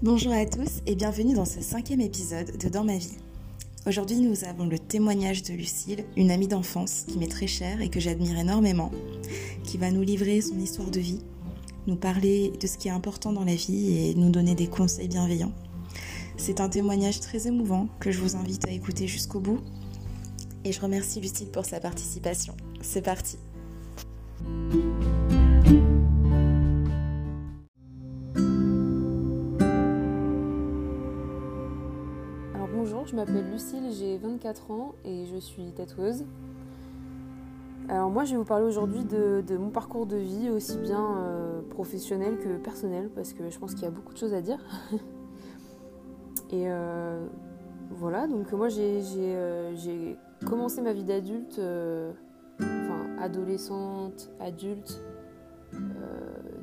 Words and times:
Bonjour 0.00 0.32
à 0.32 0.46
tous 0.46 0.80
et 0.86 0.94
bienvenue 0.94 1.34
dans 1.34 1.44
ce 1.44 1.60
cinquième 1.60 2.00
épisode 2.00 2.56
de 2.56 2.68
Dans 2.68 2.84
ma 2.84 2.96
vie. 2.96 3.16
Aujourd'hui, 3.84 4.20
nous 4.20 4.44
avons 4.44 4.64
le 4.64 4.78
témoignage 4.78 5.42
de 5.42 5.52
Lucille, 5.52 6.04
une 6.16 6.30
amie 6.30 6.46
d'enfance 6.46 7.04
qui 7.08 7.18
m'est 7.18 7.26
très 7.26 7.48
chère 7.48 7.80
et 7.80 7.88
que 7.88 7.98
j'admire 7.98 8.38
énormément, 8.38 8.92
qui 9.64 9.76
va 9.76 9.90
nous 9.90 10.02
livrer 10.02 10.40
son 10.40 10.56
histoire 10.60 10.92
de 10.92 11.00
vie, 11.00 11.18
nous 11.88 11.96
parler 11.96 12.52
de 12.60 12.66
ce 12.68 12.78
qui 12.78 12.86
est 12.86 12.92
important 12.92 13.32
dans 13.32 13.42
la 13.42 13.56
vie 13.56 13.98
et 13.98 14.14
nous 14.14 14.30
donner 14.30 14.54
des 14.54 14.68
conseils 14.68 15.08
bienveillants. 15.08 15.52
C'est 16.36 16.60
un 16.60 16.68
témoignage 16.68 17.18
très 17.18 17.48
émouvant 17.48 17.88
que 17.98 18.12
je 18.12 18.20
vous 18.20 18.36
invite 18.36 18.68
à 18.68 18.70
écouter 18.70 19.08
jusqu'au 19.08 19.40
bout. 19.40 19.58
Et 20.64 20.70
je 20.70 20.80
remercie 20.80 21.20
Lucille 21.20 21.48
pour 21.48 21.64
sa 21.64 21.80
participation. 21.80 22.56
C'est 22.82 23.02
parti. 23.02 23.36
Je 33.08 33.16
m'appelle 33.16 33.50
Lucille, 33.50 33.90
j'ai 33.90 34.18
24 34.18 34.70
ans 34.70 34.94
et 35.04 35.24
je 35.24 35.36
suis 35.36 35.72
tatoueuse. 35.72 36.24
Alors 37.88 38.10
moi 38.10 38.24
je 38.24 38.32
vais 38.32 38.36
vous 38.36 38.44
parler 38.44 38.66
aujourd'hui 38.66 39.04
de, 39.04 39.56
mon 39.56 39.70
parcours 39.70 40.04
de 40.04 40.16
vie, 40.16 40.50
aussi 40.50 40.76
bien 40.76 41.16
euh, 41.16 41.62
professionnel 41.70 42.36
que 42.38 42.58
personnel, 42.58 43.08
parce 43.14 43.32
que 43.32 43.48
je 43.48 43.58
pense 43.58 43.72
qu'il 43.72 43.84
y 43.84 43.86
a 43.86 43.90
beaucoup 43.90 44.12
de 44.12 44.18
choses 44.18 44.34
à 44.34 44.42
dire. 44.42 44.58
et 46.50 46.70
euh, 46.70 47.26
voilà, 47.92 48.26
donc 48.26 48.52
moi 48.52 48.68
j'ai 48.68 49.00
euh, 49.16 50.14
commencé 50.44 50.82
ma 50.82 50.92
vie 50.92 51.04
d'adulte, 51.04 51.58
enfin 52.60 53.06
adolescente, 53.22 54.30
adulte, 54.38 55.00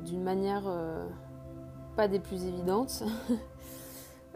d'une 0.04 0.22
manière 0.22 0.70
pas 1.96 2.06
des 2.06 2.20
plus 2.20 2.44
évidentes. 2.44 3.02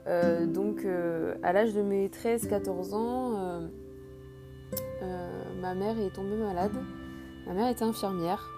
Euh, 0.07 0.47
donc 0.47 0.85
euh, 0.85 1.35
à 1.43 1.53
l'âge 1.53 1.75
de 1.75 1.83
mes 1.83 2.09
13-14 2.09 2.95
ans, 2.95 3.69
euh, 5.03 5.45
ma 5.61 5.75
mère 5.75 5.99
est 5.99 6.11
tombée 6.11 6.37
malade. 6.37 6.73
Ma 7.47 7.55
mère 7.55 7.69
était 7.69 7.85
infirmière. 7.85 8.49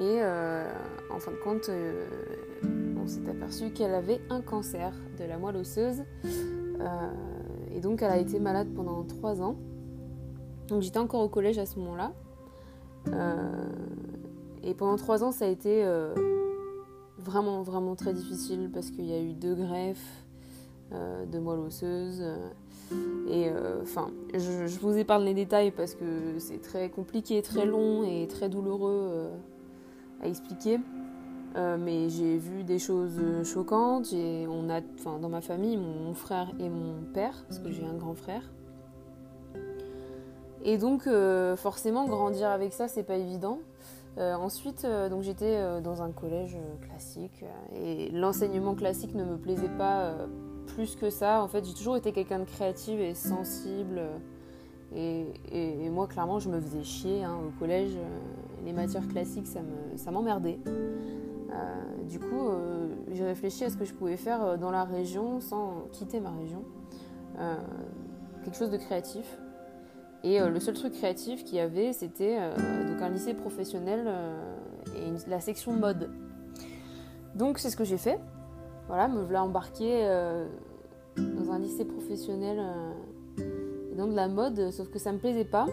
Et 0.00 0.22
en 1.10 1.18
fin 1.18 1.32
de 1.32 1.36
compte, 1.36 1.70
on 2.98 3.06
s'est 3.06 3.28
aperçu 3.28 3.70
qu'elle 3.72 3.94
avait 3.94 4.22
un 4.30 4.40
cancer 4.40 4.94
de 5.18 5.24
la 5.24 5.36
moelle 5.36 5.56
osseuse. 5.56 6.02
et 7.70 7.80
donc 7.80 8.00
elle 8.00 8.10
a 8.10 8.16
été 8.16 8.40
malade 8.40 8.68
pendant 8.74 9.04
3 9.04 9.42
ans. 9.42 9.56
Donc 10.68 10.80
j'étais 10.80 10.98
encore 10.98 11.20
au 11.20 11.28
collège 11.28 11.58
à 11.58 11.66
ce 11.66 11.78
moment-là. 11.78 12.12
et 14.62 14.72
pendant 14.72 14.96
3 14.96 15.24
ans, 15.24 15.30
ça 15.30 15.44
a 15.44 15.48
été 15.48 15.84
vraiment, 17.18 17.60
vraiment 17.60 17.94
très 17.94 18.14
difficile 18.14 18.70
parce 18.72 18.90
qu'il 18.90 19.04
y 19.04 19.12
a 19.12 19.20
eu 19.20 19.34
deux 19.34 19.54
greffes, 19.54 20.24
de 20.92 21.38
moelle 21.38 21.60
osseuse. 21.60 22.20
Euh, 22.20 22.48
et 23.28 23.48
euh, 23.48 23.80
enfin, 23.82 24.10
je, 24.34 24.78
vous 24.80 24.96
épargne 24.96 25.24
les 25.24 25.34
détails 25.34 25.70
parce 25.70 25.94
que 25.94 26.38
c'est 26.38 26.60
très 26.60 26.90
compliqué, 26.90 27.40
très 27.42 27.64
long 27.64 28.04
et 28.04 28.26
très 28.28 28.48
douloureux 28.48 29.30
à 30.20 30.28
expliquer. 30.28 30.78
mais 31.54 32.10
j'ai 32.10 32.36
vu 32.36 32.64
des 32.64 32.78
choses 32.78 33.20
choquantes. 33.44 34.12
On 34.12 34.68
a, 34.68 34.80
dans 35.18 35.28
ma 35.28 35.40
famille, 35.40 35.76
mon, 35.76 36.14
frère 36.14 36.50
et 36.58 36.68
mon 36.68 37.02
père, 37.14 37.44
parce 37.48 37.60
que 37.60 37.70
j'ai 37.70 37.84
un 37.84 37.94
grand 37.94 38.14
frère. 38.14 38.42
Et 40.64 40.76
donc, 40.76 41.08
forcément, 41.56 42.06
grandir 42.06 42.48
avec 42.48 42.72
ça, 42.74 42.88
c'est 42.88 43.04
pas 43.04 43.16
évident. 43.16 43.60
ensuite, 44.18 44.86
donc 45.10 45.22
j'étais 45.22 45.80
dans 45.80 46.02
un 46.02 46.10
collège 46.10 46.58
classique 46.82 47.44
et 47.74 48.10
l'enseignement 48.10 48.74
classique 48.74 49.14
ne 49.14 49.24
me 49.24 49.38
plaisait 49.38 49.74
pas 49.78 50.14
plus 50.66 50.96
que 50.96 51.10
ça. 51.10 51.42
En 51.42 51.48
fait, 51.48 51.64
j'ai 51.64 51.74
toujours 51.74 51.96
été 51.96 52.12
quelqu'un 52.12 52.38
de 52.38 52.44
créative 52.44 53.00
et 53.00 53.14
sensible. 53.14 54.00
Et, 54.94 55.88
moi, 55.90 56.06
clairement, 56.06 56.38
je 56.38 56.48
me 56.48 56.60
faisais 56.60 56.84
chier 56.84 57.24
hein, 57.24 57.36
au 57.46 57.58
collège. 57.58 57.92
Euh, 57.96 58.18
les 58.64 58.72
matières 58.72 59.06
classiques, 59.08 59.46
ça 59.96 60.10
m'emmerdait. 60.10 60.58
Euh, 60.66 62.04
du 62.08 62.18
coup, 62.18 62.48
euh, 62.48 62.88
j'ai 63.10 63.24
réfléchi 63.24 63.64
à 63.64 63.70
ce 63.70 63.76
que 63.76 63.84
je 63.84 63.92
pouvais 63.92 64.16
faire 64.16 64.58
dans 64.58 64.70
la 64.70 64.84
région 64.84 65.40
sans 65.40 65.88
quitter 65.92 66.20
ma 66.20 66.30
région. 66.30 66.64
quelque 68.44 68.56
chose 68.56 68.70
de 68.70 68.76
créatif. 68.76 69.38
Et 70.24 70.38
le 70.38 70.60
seul 70.60 70.74
truc 70.74 70.92
créatif 70.92 71.42
qu'il 71.44 71.56
y 71.56 71.60
avait, 71.60 71.92
c'était 71.92 72.36
donc 72.36 73.02
un 73.02 73.08
lycée 73.08 73.34
professionnel 73.34 74.08
et 74.96 75.28
la 75.28 75.40
section 75.40 75.72
mode. 75.72 76.10
Donc 77.34 77.58
c'est 77.58 77.70
ce 77.70 77.76
que 77.76 77.84
j'ai 77.84 77.98
fait 77.98 78.20
voilà, 78.92 79.08
me 79.08 79.22
voilà 79.22 79.42
embarquer 79.42 80.02
euh, 80.04 80.46
dans 81.16 81.50
un 81.50 81.58
lycée 81.58 81.86
professionnel 81.86 82.58
euh, 82.60 83.94
dans 83.96 84.06
de 84.06 84.14
la 84.14 84.28
mode, 84.28 84.70
sauf 84.70 84.90
que 84.90 84.98
ça 84.98 85.12
me 85.12 85.18
plaisait 85.18 85.46
pas. 85.46 85.66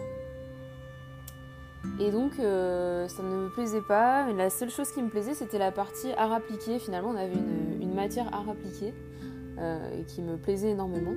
Et 1.98 2.10
donc 2.10 2.38
euh, 2.38 3.08
ça 3.08 3.22
ne 3.22 3.28
me 3.28 3.50
plaisait 3.50 3.82
pas, 3.82 4.24
mais 4.24 4.32
la 4.32 4.48
seule 4.48 4.70
chose 4.70 4.90
qui 4.92 5.02
me 5.02 5.10
plaisait 5.10 5.34
c'était 5.34 5.58
la 5.58 5.70
partie 5.70 6.12
art 6.12 6.32
appliqué. 6.32 6.78
Finalement 6.78 7.10
on 7.10 7.16
avait 7.16 7.34
une, 7.34 7.92
matière 7.94 8.32
art 8.32 8.48
appliqué 8.48 8.94
et 9.58 10.04
qui 10.04 10.22
me 10.22 10.38
plaisait 10.38 10.70
énormément. 10.70 11.12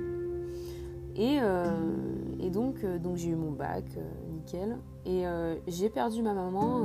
Et, 1.16 1.38
et 2.38 2.50
donc, 2.50 2.84
donc 2.84 3.16
j'ai 3.16 3.30
eu 3.30 3.36
mon 3.36 3.52
bac, 3.52 3.84
nickel. 4.30 4.76
Et 5.06 5.24
j'ai 5.66 5.88
perdu 5.88 6.20
ma 6.20 6.34
maman 6.34 6.84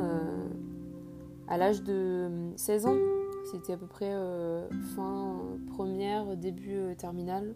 à 1.49 1.57
l'âge 1.57 1.83
de 1.83 2.29
16 2.55 2.85
ans. 2.85 3.18
C'était 3.51 3.73
à 3.73 3.77
peu 3.77 3.87
près 3.87 4.11
euh, 4.11 4.69
fin 4.95 5.39
première, 5.71 6.37
début 6.37 6.75
euh, 6.75 6.93
terminale, 6.93 7.55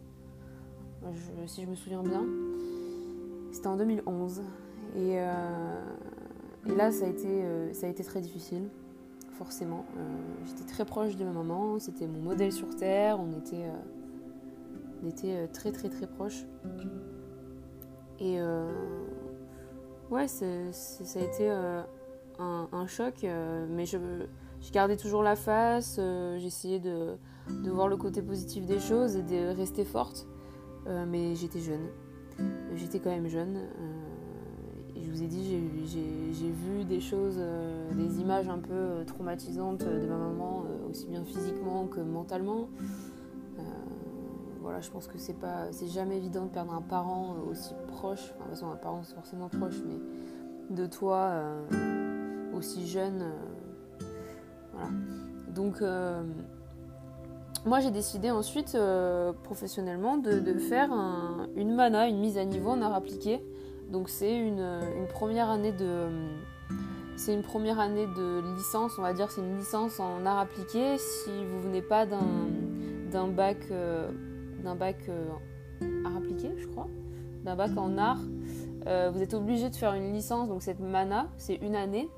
si 1.45 1.61
je 1.61 1.67
me 1.67 1.75
souviens 1.75 2.01
bien. 2.01 2.25
C'était 3.51 3.67
en 3.67 3.77
2011. 3.77 4.41
Euh, 4.95 5.85
et, 6.65 6.75
là, 6.75 6.91
ça 6.91 7.05
a, 7.05 7.09
été, 7.09 7.43
ça 7.73 7.85
a 7.85 7.89
été 7.89 8.03
très 8.03 8.21
difficile, 8.21 8.69
forcément. 9.33 9.85
J'étais 10.45 10.63
très 10.63 10.85
proche 10.85 11.15
de 11.15 11.25
ma 11.25 11.31
maman, 11.31 11.77
c'était 11.77 12.07
mon 12.07 12.21
modèle 12.21 12.51
sur 12.51 12.75
Terre, 12.75 13.19
on 13.19 13.31
était, 13.37 13.69
on 15.03 15.07
était 15.07 15.47
très 15.49 15.71
très 15.71 15.89
très 15.89 16.07
proches. 16.07 16.45
Et 18.19 18.39
ouais, 20.09 20.27
ça 20.27 20.45
a 20.45 21.23
été 21.23 21.49
un, 22.39 22.67
un, 22.71 22.87
choc, 22.87 23.25
mais 23.69 23.85
je 23.85 23.97
j'ai 24.63 24.71
gardé 24.71 24.95
toujours 24.95 25.23
la 25.23 25.35
face, 25.35 25.97
euh, 25.99 26.37
j'ai 26.39 26.47
essayé 26.47 26.79
de, 26.79 27.17
voir 27.65 27.89
le 27.89 27.97
côté 27.97 28.21
positif 28.21 28.65
des 28.65 28.79
choses 28.79 29.17
et 29.17 29.21
de 29.21 29.53
rester 29.53 29.83
forte. 29.83 30.25
Euh, 30.87 31.05
mais 31.05 31.35
j'étais 31.35 31.59
jeune. 31.59 31.87
J'étais 32.73 32.99
quand 32.99 33.09
même 33.09 33.27
jeune. 33.27 33.57
Euh, 33.57 34.95
et 34.95 35.03
je 35.03 35.11
vous 35.11 35.21
ai 35.21 35.27
dit, 35.27 35.59
j'ai 35.85 36.51
vu 36.51 36.85
des 36.85 37.01
choses, 37.01 37.41
des 37.91 38.21
images 38.21 38.47
un 38.47 38.59
peu 38.59 39.03
traumatisantes 39.05 39.83
de 39.83 40.07
ma 40.07 40.17
maman, 40.17 40.63
aussi 40.89 41.07
bien 41.07 41.25
physiquement 41.25 41.87
que 41.87 41.99
mentalement. 41.99 42.69
voilà, 44.61 44.79
je 44.79 44.89
pense 44.91 45.07
que 45.07 45.17
c'est 45.17 45.37
pas, 45.37 45.71
c'est 45.71 45.87
jamais 45.87 46.15
évident 46.15 46.45
de 46.45 46.49
perdre 46.49 46.73
un 46.73 46.81
parent 46.81 47.35
aussi 47.49 47.73
proche. 47.87 48.33
Enfin, 48.35 48.45
de 48.45 48.49
toute 48.51 48.59
façon, 48.59 48.71
un 48.71 48.77
parent 48.77 49.01
c'est 49.03 49.15
forcément 49.15 49.49
proche, 49.49 49.81
mais 49.85 49.99
de 50.73 50.85
toi 50.85 51.41
aussi 52.53 52.87
jeune 52.87 53.25
donc, 55.53 55.81
euh, 55.81 56.23
moi, 57.65 57.79
j'ai 57.79 57.91
décidé 57.91 58.31
ensuite, 58.31 58.75
euh, 58.75 59.31
professionnellement, 59.43 60.17
de, 60.17 60.53
faire 60.57 60.91
une 61.55 61.73
mana, 61.75 62.07
une 62.07 62.19
mise 62.19 62.37
à 62.37 62.45
niveau 62.45 62.71
en 62.71 62.81
art 62.81 62.93
appliqué. 62.93 63.41
Donc, 63.91 64.09
c'est 64.09 64.35
une, 64.35 64.79
première 65.13 65.49
année 65.49 65.71
de. 65.71 66.07
C'est 67.15 67.33
une 67.33 67.43
première 67.43 67.79
année 67.79 68.07
de 68.07 68.41
licence, 68.55 68.97
on 68.97 69.03
va 69.03 69.13
dire, 69.13 69.29
c'est 69.29 69.41
une 69.41 69.57
licence 69.57 69.99
en 69.99 70.25
art 70.25 70.39
appliqué. 70.39 70.97
Si 70.97 71.29
vous 71.45 71.61
venez 71.61 71.83
pas 71.83 72.07
d'un 72.07 73.27
bac, 73.27 73.57
euh, 73.69 74.09
d'un 74.63 74.75
bac 74.75 74.97
art 76.05 76.17
appliqué, 76.17 76.51
je 76.57 76.67
crois, 76.67 76.87
d'un 77.45 77.55
bac 77.55 77.71
en 77.77 77.97
art, 77.99 78.19
vous 78.85 79.21
êtes 79.21 79.35
obligé 79.35 79.69
de 79.69 79.75
faire 79.75 79.93
une 79.93 80.11
licence. 80.11 80.49
Donc 80.49 80.63
cette 80.63 80.79
mana, 80.79 81.27
c'est 81.37 81.55
une 81.55 81.75
année 81.75 82.09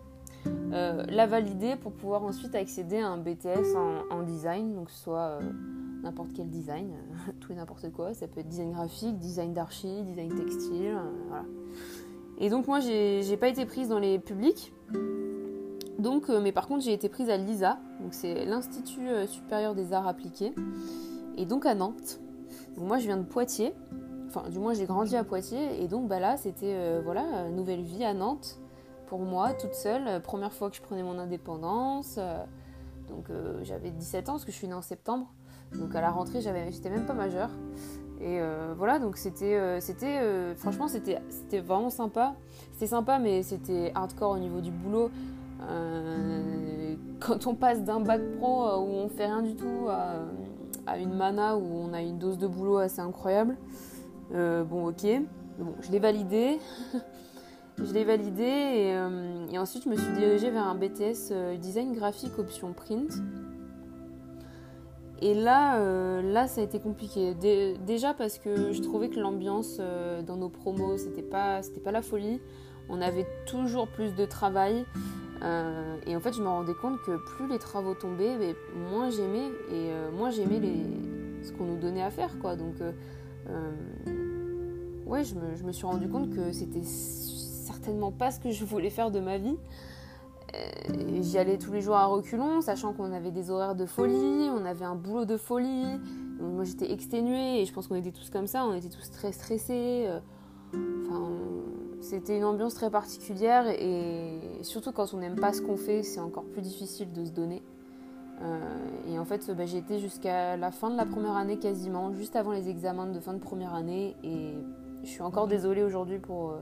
euh, 0.76 1.04
la 1.08 1.26
valider 1.26 1.76
pour 1.78 1.94
pouvoir 1.94 2.24
ensuite 2.24 2.54
accéder 2.54 2.98
à 2.98 3.08
un 3.08 3.18
BTS 3.18 3.76
en, 4.10 4.24
design, 4.24 4.76
donc 4.76 4.90
soit 4.90 5.40
euh, 5.40 5.40
n'importe 6.04 6.34
quel 6.34 6.50
design, 6.50 6.92
tout 7.40 7.54
et 7.54 7.56
n'importe 7.56 7.92
quoi. 7.92 8.14
Ça 8.14 8.28
peut 8.28 8.42
être 8.42 8.50
design 8.50 8.72
graphique, 8.72 9.18
design 9.18 9.54
d'archi, 9.54 10.04
design 10.04 10.36
textile, 10.36 10.96
euh, 10.98 11.12
voilà. 11.30 11.46
Et 12.40 12.50
donc 12.50 12.68
moi 12.68 12.82
j'ai 12.82 13.38
pas 13.38 13.48
été 13.48 13.66
prise 13.66 13.88
dans 13.88 14.00
les 14.00 14.20
publics. 14.20 14.74
Donc, 15.98 16.28
mais 16.28 16.52
par 16.52 16.68
contre 16.68 16.84
j'ai 16.84 16.92
été 16.92 17.08
prise 17.08 17.30
à 17.30 17.38
l'ISA, 17.38 17.80
donc 18.02 18.14
c'est 18.14 18.46
l'Institut 18.46 19.08
supérieur 19.28 19.74
des 19.74 19.94
arts 19.94 20.08
appliqués, 20.08 20.54
et 21.38 21.46
donc 21.46 21.66
à 21.66 21.74
Nantes. 21.74 22.20
Donc 22.76 22.86
moi 22.88 22.98
je 22.98 23.06
viens 23.06 23.16
de 23.16 23.24
Poitiers, 23.24 23.74
enfin 24.28 24.50
du 24.50 24.60
moins 24.60 24.74
j'ai 24.74 24.86
grandi 24.86 25.16
à 25.16 25.24
Poitiers, 25.24 25.82
et 25.82 25.88
donc 25.88 26.10
bah 26.10 26.20
là 26.20 26.36
c'était 26.36 27.00
voilà 27.00 27.50
nouvelle 27.50 27.82
vie 27.82 28.04
à 28.04 28.14
Nantes 28.14 28.60
pour 29.06 29.20
moi, 29.20 29.54
toute 29.54 29.74
seule. 29.74 30.08
Euh, 30.08 30.20
première 30.20 30.54
fois 30.54 30.70
que 30.70 30.76
je 30.76 30.82
prenais 30.82 31.04
mon 31.04 31.18
indépendance. 31.18 32.16
Euh, 32.18 32.44
donc 33.10 33.30
euh, 33.30 33.60
j'avais 33.64 33.92
17 33.92 34.30
ans 34.30 34.34
parce 34.34 34.46
que 34.46 34.52
je 34.52 34.58
suis 34.58 34.68
née 34.68 34.74
en 34.74 34.82
septembre. 34.82 35.28
Donc 35.74 35.96
à 35.96 36.02
la 36.02 36.12
rentrée, 36.12 36.42
j'étais 36.42 36.90
même 36.90 37.06
pas 37.06 37.14
majeure. 37.14 37.50
Et 38.22 38.40
voilà, 38.78 38.98
donc 38.98 39.18
c'était, 39.18 39.82
c'était 39.82 40.56
franchement, 40.56 40.88
c'était, 40.88 41.20
c'était 41.30 41.60
vraiment 41.60 41.90
sympa. 41.90 42.36
C'était 42.72 42.88
sympa, 42.88 43.20
mais 43.20 43.44
c'était 43.44 43.92
hardcore 43.94 44.32
au 44.32 44.38
niveau 44.38 44.62
du 44.62 44.72
boulot. 44.72 45.12
quand 47.20 47.48
on 47.48 47.56
passe 47.56 47.84
d'un 47.84 48.00
bac 48.00 48.22
pro 48.38 48.78
où 48.80 48.90
on 48.90 49.10
fait 49.10 49.26
rien 49.26 49.42
du 49.42 49.56
tout 49.56 49.88
à, 50.88 50.98
une 50.98 51.14
mana 51.14 51.58
où 51.58 51.66
on 51.66 51.94
a 51.94 52.02
une 52.02 52.20
dose 52.20 52.38
de 52.38 52.48
boulot 52.48 52.78
assez 52.78 53.02
incroyable, 53.02 53.58
bon, 54.32 54.88
ok. 54.88 55.06
Bon, 55.60 55.74
je 55.82 55.92
l'ai 55.92 56.00
validé. 56.00 56.60
je 57.78 57.94
l'ai 57.94 58.04
validé 58.04 58.44
et, 58.44 59.54
et, 59.54 59.60
ensuite 59.60 59.84
je 59.84 59.90
me 59.90 59.96
suis 59.96 60.14
dirigée 60.14 60.50
vers 60.50 60.66
un 60.66 60.76
BTS 60.76 61.58
design 61.60 61.94
graphique 61.94 62.38
option 62.40 62.74
print. 62.74 63.12
Et 65.22 65.34
là, 65.34 65.80
euh, 65.80 66.22
là, 66.22 66.48
ça 66.48 66.62
a 66.62 66.64
été 66.64 66.80
compliqué. 66.80 67.34
déjà 67.86 68.14
parce 68.14 68.38
que 68.38 68.72
je 68.74 68.82
trouvais 68.82 69.10
que 69.10 69.20
l'ambiance 69.20 69.78
euh, 69.80 70.22
dans 70.22 70.36
nos 70.36 70.50
promos, 70.50 70.98
c'était 70.98 71.22
pas, 71.22 71.62
pas 71.84 71.92
la 71.92 72.02
folie. 72.02 72.42
On 72.90 73.02
avait 73.02 73.26
toujours 73.46 73.88
plus 73.88 74.14
de 74.14 74.26
travail. 74.26 74.86
Euh, 75.42 75.96
et 76.06 76.16
en 76.16 76.20
fait, 76.20 76.34
je 76.34 76.42
me 76.42 76.48
rendais 76.48 76.74
compte 76.74 77.02
que 77.02 77.18
plus 77.36 77.48
les 77.48 77.60
travaux 77.60 77.94
tombaient, 77.94 78.38
moins 78.92 79.10
j'aimais. 79.10 79.50
Et 79.72 79.90
moins 80.16 80.32
j'aimais 80.32 80.60
ce 81.44 81.52
qu'on 81.54 81.66
nous 81.66 81.78
donnait 81.78 82.04
à 82.04 82.12
faire. 82.12 82.38
Quoi. 82.40 82.56
Donc, 82.56 82.76
ouais, 85.06 85.24
je 85.24 85.36
me, 85.36 85.56
je 85.56 85.64
me, 85.64 85.72
suis 85.72 85.86
rendu 85.86 86.10
compte 86.10 86.30
que 86.30 86.52
c'était 86.52 86.84
certainement 87.66 88.12
pas 88.12 88.32
ce 88.32 88.40
que 88.40 88.52
je 88.52 88.64
voulais 88.66 88.90
faire 88.90 89.12
de 89.12 89.20
ma 89.20 89.38
vie. 89.38 89.58
Euh, 90.54 91.22
j'y 91.22 91.38
allais 91.38 91.58
tous 91.58 91.74
les 91.74 91.82
jours 91.82 91.96
à 91.96 92.06
reculons, 92.06 92.62
sachant 92.62 92.94
qu'on 92.94 93.12
avait 93.12 93.32
des 93.32 93.50
horaires 93.50 93.76
de 93.76 93.86
folie, 93.86 94.48
on 94.52 94.64
avait 94.66 94.86
un 94.86 94.96
boulot 94.96 95.26
de 95.26 95.38
folie. 95.38 96.00
moi 96.40 96.64
j'étais 96.64 96.92
exténuée 96.92 97.62
et 97.62 97.66
je 97.66 97.74
pense 97.74 97.88
qu'on 97.88 97.96
était 97.96 98.12
tous 98.12 98.30
comme 98.30 98.48
ça, 98.48 98.66
on 98.66 98.74
était 98.74 98.90
tous 98.90 99.10
très 99.12 99.32
stressés. 99.32 100.06
Euh, 100.08 100.20
enfin, 101.06 101.32
c'était 102.02 102.38
une 102.38 102.46
ambiance 102.46 102.76
très 102.76 102.92
particulière 102.92 103.68
et 103.68 104.40
surtout 104.62 104.92
quand 104.92 105.14
on 105.14 105.18
n'aime 105.18 105.36
pas 105.36 105.52
ce 105.52 105.62
qu'on 105.62 105.78
fait, 105.78 106.04
c'est 106.04 106.20
encore 106.20 106.46
plus 106.46 106.62
difficile 106.62 107.12
de 107.12 107.26
se 107.26 107.32
donner. 107.32 107.64
Euh, 108.42 108.60
et 109.10 109.18
en 109.18 109.26
fait, 109.26 109.50
bah, 109.52 109.64
été 109.64 110.00
jusqu'à 110.00 110.58
la 110.58 110.72
fin 110.72 110.90
de 110.90 110.98
la 110.98 111.06
première 111.06 111.36
année 111.36 111.58
quasiment, 111.58 112.14
juste 112.14 112.36
avant 112.36 112.52
les 112.52 112.70
examens 112.70 113.08
de 113.08 113.20
fin 113.20 113.34
de 113.34 113.40
première 113.40 113.74
année. 113.74 114.16
Et 114.24 114.54
je 115.04 115.10
suis 115.10 115.22
encore 115.22 115.48
désolée 115.48 115.84
aujourd'hui 115.84 116.20
pour, 116.20 116.54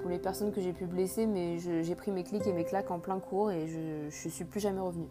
pour 0.00 0.10
les 0.10 0.18
personnes 0.18 0.52
que 0.52 0.60
j'ai 0.60 0.72
pu 0.72 0.86
blesser, 0.86 1.26
mais 1.26 1.58
j'ai 1.58 1.94
pris 1.94 2.10
mes 2.10 2.24
clics 2.24 2.46
et 2.46 2.52
mes 2.52 2.64
claques 2.64 2.90
en 2.90 2.98
plein 2.98 3.18
cours 3.18 3.50
et 3.50 3.66
je, 3.66 4.08
je 4.10 4.28
suis 4.28 4.44
plus 4.44 4.60
jamais 4.60 4.80
revenue. 4.80 5.08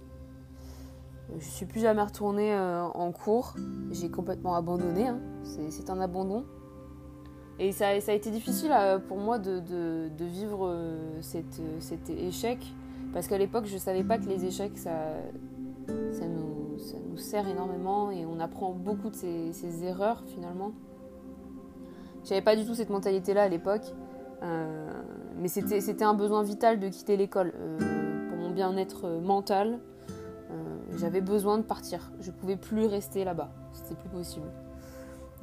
Je 1.40 1.46
suis 1.46 1.66
plus 1.66 1.82
jamais 1.82 2.02
retournée 2.02 2.54
euh, 2.54 2.84
en 2.84 3.12
cours. 3.12 3.56
J'ai 3.92 4.10
complètement 4.10 4.56
abandonné. 4.56 5.08
Hein. 5.08 5.20
C'est 5.44 5.90
un 5.90 6.00
abandon. 6.00 6.46
Et 7.58 7.72
ça, 7.72 7.88
a 7.88 8.14
été 8.14 8.32
difficile 8.32 8.72
euh, 8.72 9.00
pour 9.00 9.18
moi 9.18 9.40
de, 9.40 10.10
vivre 10.20 10.68
euh, 10.68 11.22
cet 11.22 12.10
échec. 12.10 12.60
Parce 13.14 13.28
qu'à 13.28 13.38
l'époque, 13.38 13.66
je 13.66 13.76
ne 13.76 13.80
savais 13.80 14.04
pas 14.04 14.18
que 14.18 14.26
les 14.26 14.46
échecs, 14.46 14.78
ça, 14.78 14.92
nous, 15.88 17.18
sert 17.18 17.48
énormément 17.48 18.12
et 18.12 18.26
on 18.26 18.42
apprend 18.42 18.72
beaucoup 18.74 19.10
de 19.10 19.16
ces, 19.16 19.54
ces 19.54 19.86
erreurs 19.86 20.22
finalement. 20.28 20.74
J'avais 22.26 22.42
pas 22.42 22.58
du 22.58 22.66
tout 22.66 22.76
cette 22.76 22.90
mentalité-là 22.90 23.44
à 23.44 23.48
l'époque. 23.48 23.94
Euh, 24.46 24.92
mais 25.38 25.48
c'était 25.48 26.04
un 26.04 26.14
besoin 26.14 26.44
vital 26.44 26.80
de 26.80 26.88
quitter 26.88 27.18
l'école. 27.18 27.54
Euh, 27.60 28.30
pour 28.30 28.38
mon 28.38 28.50
bien-être 28.52 29.08
mental, 29.22 29.80
euh, 30.52 30.54
j'avais 30.98 31.22
besoin 31.22 31.58
de 31.58 31.64
partir. 31.64 32.12
Je 32.20 32.32
ne 32.32 32.36
pouvais 32.36 32.56
plus 32.56 32.86
rester 32.86 33.24
là-bas. 33.24 33.50
C'était 33.74 33.96
plus 33.96 34.10
possible. 34.10 34.48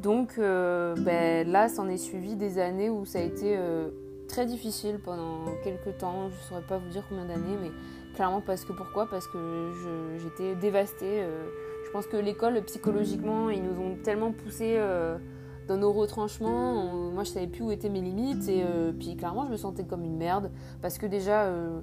Donc 0.01 0.37
ben, 0.39 1.49
là, 1.49 1.69
s'en 1.69 1.89
est 1.89 1.97
suivi 1.97 2.35
des 2.35 2.59
années 2.59 2.91
où 2.91 3.05
ça 3.05 3.21
a 3.21 3.23
été 3.23 3.57
très 4.27 4.47
difficile 4.47 4.99
pendant 4.99 5.45
quelques 5.63 5.99
temps. 5.99 6.29
Je 6.29 6.35
ne 6.35 6.43
saurais 6.49 6.63
pas 6.63 6.79
vous 6.79 6.89
dire 6.89 7.05
combien 7.09 7.25
d'années, 7.27 7.57
mais 7.63 7.71
clairement 8.17 8.41
parce 8.41 8.65
que 8.65 8.73
pourquoi? 8.73 9.07
Parce 9.09 9.29
que 9.29 9.71
j'étais 10.19 10.57
dévastée. 10.57 11.25
je 11.87 11.91
pense 11.93 12.09
que 12.09 12.17
l'école, 12.17 12.61
psychologiquement, 12.63 13.49
ils 13.49 13.63
nous 13.63 13.81
ont 13.81 13.95
tellement 14.03 14.33
poussé 14.33 14.77
dans 15.69 15.77
nos 15.77 15.93
retranchements, 15.93 16.93
moi 17.13 17.25
je 17.25 17.31
savais 17.31 17.47
plus 17.47 17.63
où 17.63 17.71
étaient 17.71 17.89
mes 17.89 18.01
limites 18.01 18.49
et 18.49 18.65
euh, 18.65 18.93
puis 18.93 19.17
clairement 19.17 19.47
je 19.47 19.51
me 19.51 19.57
sentais 19.57 19.85
comme 19.85 20.05
une 20.05 20.17
merde 20.17 20.51
parce 20.81 20.99
que 20.99 21.07
déjà 21.07 21.45
euh, 21.45 21.81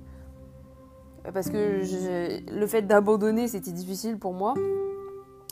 parce 1.33 1.49
que 1.49 1.81
le 2.51 2.67
fait 2.67 2.83
d'abandonner 2.83 3.47
c'était 3.47 3.71
difficile 3.71 4.17
pour 4.17 4.33
moi. 4.33 4.53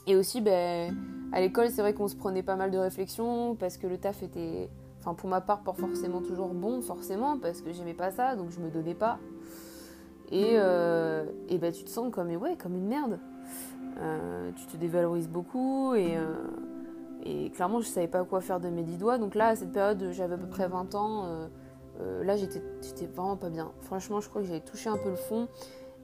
Et 0.06 0.16
aussi 0.16 0.42
ben, 0.42 0.96
à 1.32 1.42
l'école 1.42 1.70
c'est 1.70 1.82
vrai 1.82 1.94
qu'on 1.94 2.08
se 2.08 2.16
prenait 2.16 2.44
pas 2.44 2.56
mal 2.56 2.72
de 2.72 2.78
réflexions 2.78 3.56
parce 3.56 3.78
que 3.78 3.88
le 3.88 3.98
taf 3.98 4.24
était 4.24 4.70
enfin 5.00 5.14
pour 5.14 5.30
ma 5.30 5.42
part 5.42 5.62
pas 5.62 5.74
forcément 5.74 6.22
toujours 6.22 6.54
bon 6.54 6.82
forcément 6.82 7.38
parce 7.38 7.62
que 7.62 7.72
j'aimais 7.72 7.94
pas 7.94 8.12
ça 8.12 8.36
donc 8.36 8.52
je 8.52 8.60
me 8.60 8.70
donnais 8.70 8.96
pas. 8.96 9.20
Et, 10.30 10.56
euh, 10.56 11.26
et 11.48 11.58
ben 11.58 11.72
tu 11.72 11.86
te 11.86 11.90
sens 11.90 12.12
comme 12.12 12.30
ouais 12.36 12.58
comme 12.58 12.76
une 12.76 12.88
merde. 12.88 13.20
Tu 14.56 14.66
te 14.68 14.78
dévalorises 14.78 15.28
beaucoup 15.28 15.96
et 15.96 16.16
et 17.28 17.50
clairement, 17.50 17.82
je 17.82 17.88
savais 17.88 18.08
pas 18.08 18.24
quoi 18.24 18.40
faire 18.40 18.62
de 18.62 18.70
mes 18.70 18.84
dix 18.84 18.98
doigts. 18.98 19.18
Donc 19.18 19.36
là, 19.36 19.48
à 19.48 19.56
cette 19.56 19.74
période, 19.74 20.12
j'avais 20.12 20.36
à 20.36 20.38
peu 20.38 20.48
près 20.48 20.68
20 20.68 20.96
ans. 20.96 21.26
Euh, 21.26 21.48
euh, 22.00 22.24
là, 22.24 22.38
j'étais 22.38 22.62
vraiment 23.14 23.36
pas 23.36 23.50
bien. 23.50 23.72
Franchement, 23.82 24.22
je 24.22 24.30
crois 24.30 24.42
que 24.42 24.48
j'avais 24.48 24.62
touché 24.62 24.90
un 24.90 24.98
peu 24.98 25.10
le 25.10 25.18
fond. 25.18 25.50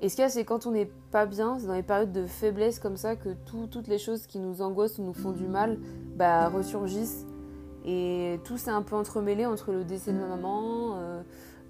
Et 0.01 0.09
ce 0.09 0.15
qu'il 0.15 0.23
y 0.23 0.25
a, 0.25 0.29
c'est 0.29 0.43
quand 0.43 0.65
on 0.65 0.71
n'est 0.71 0.91
pas 1.11 1.25
bien, 1.25 1.59
c'est 1.59 1.67
dans 1.67 1.75
les 1.75 1.83
périodes 1.83 2.11
de 2.11 2.25
faiblesse 2.25 2.77
comme 2.77 2.97
ça 2.97 3.15
que 3.15 3.29
toutes 3.45 3.87
les 3.87 3.97
choses 3.97 4.27
qui 4.27 4.37
nous 4.39 4.61
angoissent 4.61 4.97
ou 4.99 5.03
nous 5.03 5.13
font 5.13 5.31
du 5.31 5.47
mal 5.47 5.79
bah, 6.17 6.49
ressurgissent. 6.49 7.25
Et 7.85 8.39
tout 8.43 8.57
s'est 8.57 8.71
un 8.71 8.81
peu 8.81 8.97
entremêlé 8.97 9.45
entre 9.45 9.71
le 9.71 9.85
décès 9.85 10.11
de 10.11 10.17
ma 10.17 10.27
maman, 10.27 10.97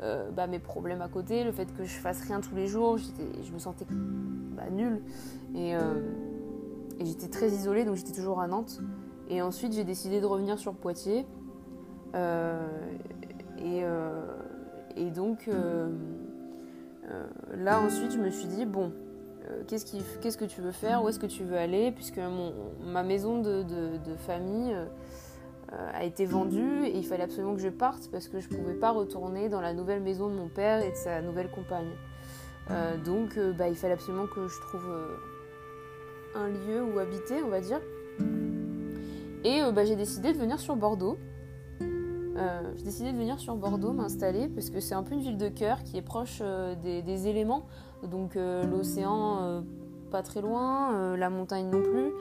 euh, 0.01 0.31
bah, 0.31 0.47
mes 0.47 0.59
problèmes 0.59 1.01
à 1.03 1.09
côté, 1.09 1.44
le 1.44 1.51
fait 1.51 1.71
que 1.75 1.83
je 1.83 1.94
fasse 1.94 2.21
rien 2.21 2.41
tous 2.41 2.55
les 2.55 2.65
jours, 2.65 2.97
je 2.97 3.51
me 3.51 3.59
sentais 3.59 3.85
bah, 3.89 4.71
nulle. 4.71 5.03
Et, 5.53 5.73
et 5.73 7.05
j'étais 7.05 7.27
très 7.27 7.50
isolée, 7.50 7.85
donc 7.85 7.97
j'étais 7.97 8.13
toujours 8.13 8.39
à 8.39 8.47
Nantes. 8.47 8.81
Et 9.30 9.42
ensuite, 9.42 9.74
j'ai 9.74 9.84
décidé 9.84 10.22
de 10.22 10.25
revenir 10.25 10.60
sur 10.60 10.74
Poitiers. 10.74 11.25
Euh, 12.16 12.68
et, 13.58 13.84
euh, 13.84 14.25
et, 14.96 15.10
donc, 15.10 15.48
euh, 15.48 15.90
là, 17.56 17.82
ensuite, 17.82 18.12
je 18.12 18.20
me 18.20 18.30
suis 18.30 18.48
dit, 18.48 18.65
bon, 18.65 18.92
qu'est-ce, 19.68 20.38
que 20.38 20.46
tu 20.46 20.62
veux 20.62 20.72
faire? 20.72 21.03
Où 21.03 21.10
est-ce 21.10 21.20
que 21.20 21.25
tu 21.25 21.44
veux 21.44 21.58
aller? 21.58 21.92
Puisque 21.92 22.20
mon, 22.20 22.53
ma 22.86 23.03
maison 23.03 23.42
de, 23.42 23.63
de, 23.63 24.15
famille 24.25 24.75
a 25.72 26.03
été 26.03 26.25
vendue 26.25 26.86
et 26.86 26.96
il 26.96 27.03
fallait 27.03 27.24
absolument 27.24 27.56
que 27.56 27.62
je 27.62 27.70
parte 27.70 28.12
parce 28.12 28.27
que 28.27 28.39
je 28.39 28.48
ne 28.48 28.56
pouvais 28.56 28.75
pas 28.75 28.92
retourner 28.92 29.50
dans 29.50 29.60
la 29.60 29.74
nouvelle 29.74 30.01
maison 30.01 30.30
de 30.30 30.36
mon 30.36 30.48
père 30.48 30.84
et 30.84 30.92
de 30.92 30.96
sa 30.96 31.22
nouvelle 31.22 31.50
compagne. 31.50 31.89
donc, 33.03 33.39
bah, 33.58 33.70
il 33.70 33.75
fallait 33.75 33.94
absolument 33.94 34.27
que 34.27 34.48
je 34.48 34.60
trouve 34.60 34.86
un 36.36 36.48
lieu 36.50 36.84
où 36.84 37.00
habiter, 37.00 37.42
on 37.44 37.50
va 37.50 37.60
dire. 37.60 37.80
Et 39.43 39.62
euh, 39.62 39.71
bah, 39.71 39.83
j'ai 39.83 39.95
décidé 39.95 40.31
de 40.31 40.38
venir 40.38 40.59
sur 40.59 40.75
Bordeaux. 40.75 41.17
Euh, 41.81 42.62
j'ai 42.77 42.83
décidé 42.83 43.12
de 43.12 43.17
venir 43.17 43.39
sur 43.39 43.55
Bordeaux 43.55 43.91
m'installer 43.91 44.47
parce 44.47 44.69
que 44.69 44.79
c'est 44.79 44.95
un 44.95 45.03
peu 45.03 45.13
une 45.13 45.21
ville 45.21 45.38
de 45.38 45.50
cœur 45.50 45.83
qui 45.83 45.97
est 45.97 46.01
proche 46.01 46.39
euh, 46.41 46.75
des, 46.75 47.27
éléments. 47.27 47.63
Donc 48.03 48.35
l'océan 48.35 49.63
pas 50.12 50.23
très 50.23 50.41
loin, 50.41 51.15
la 51.15 51.29
montagne 51.29 51.69
non 51.69 51.81
plus. 51.81 52.12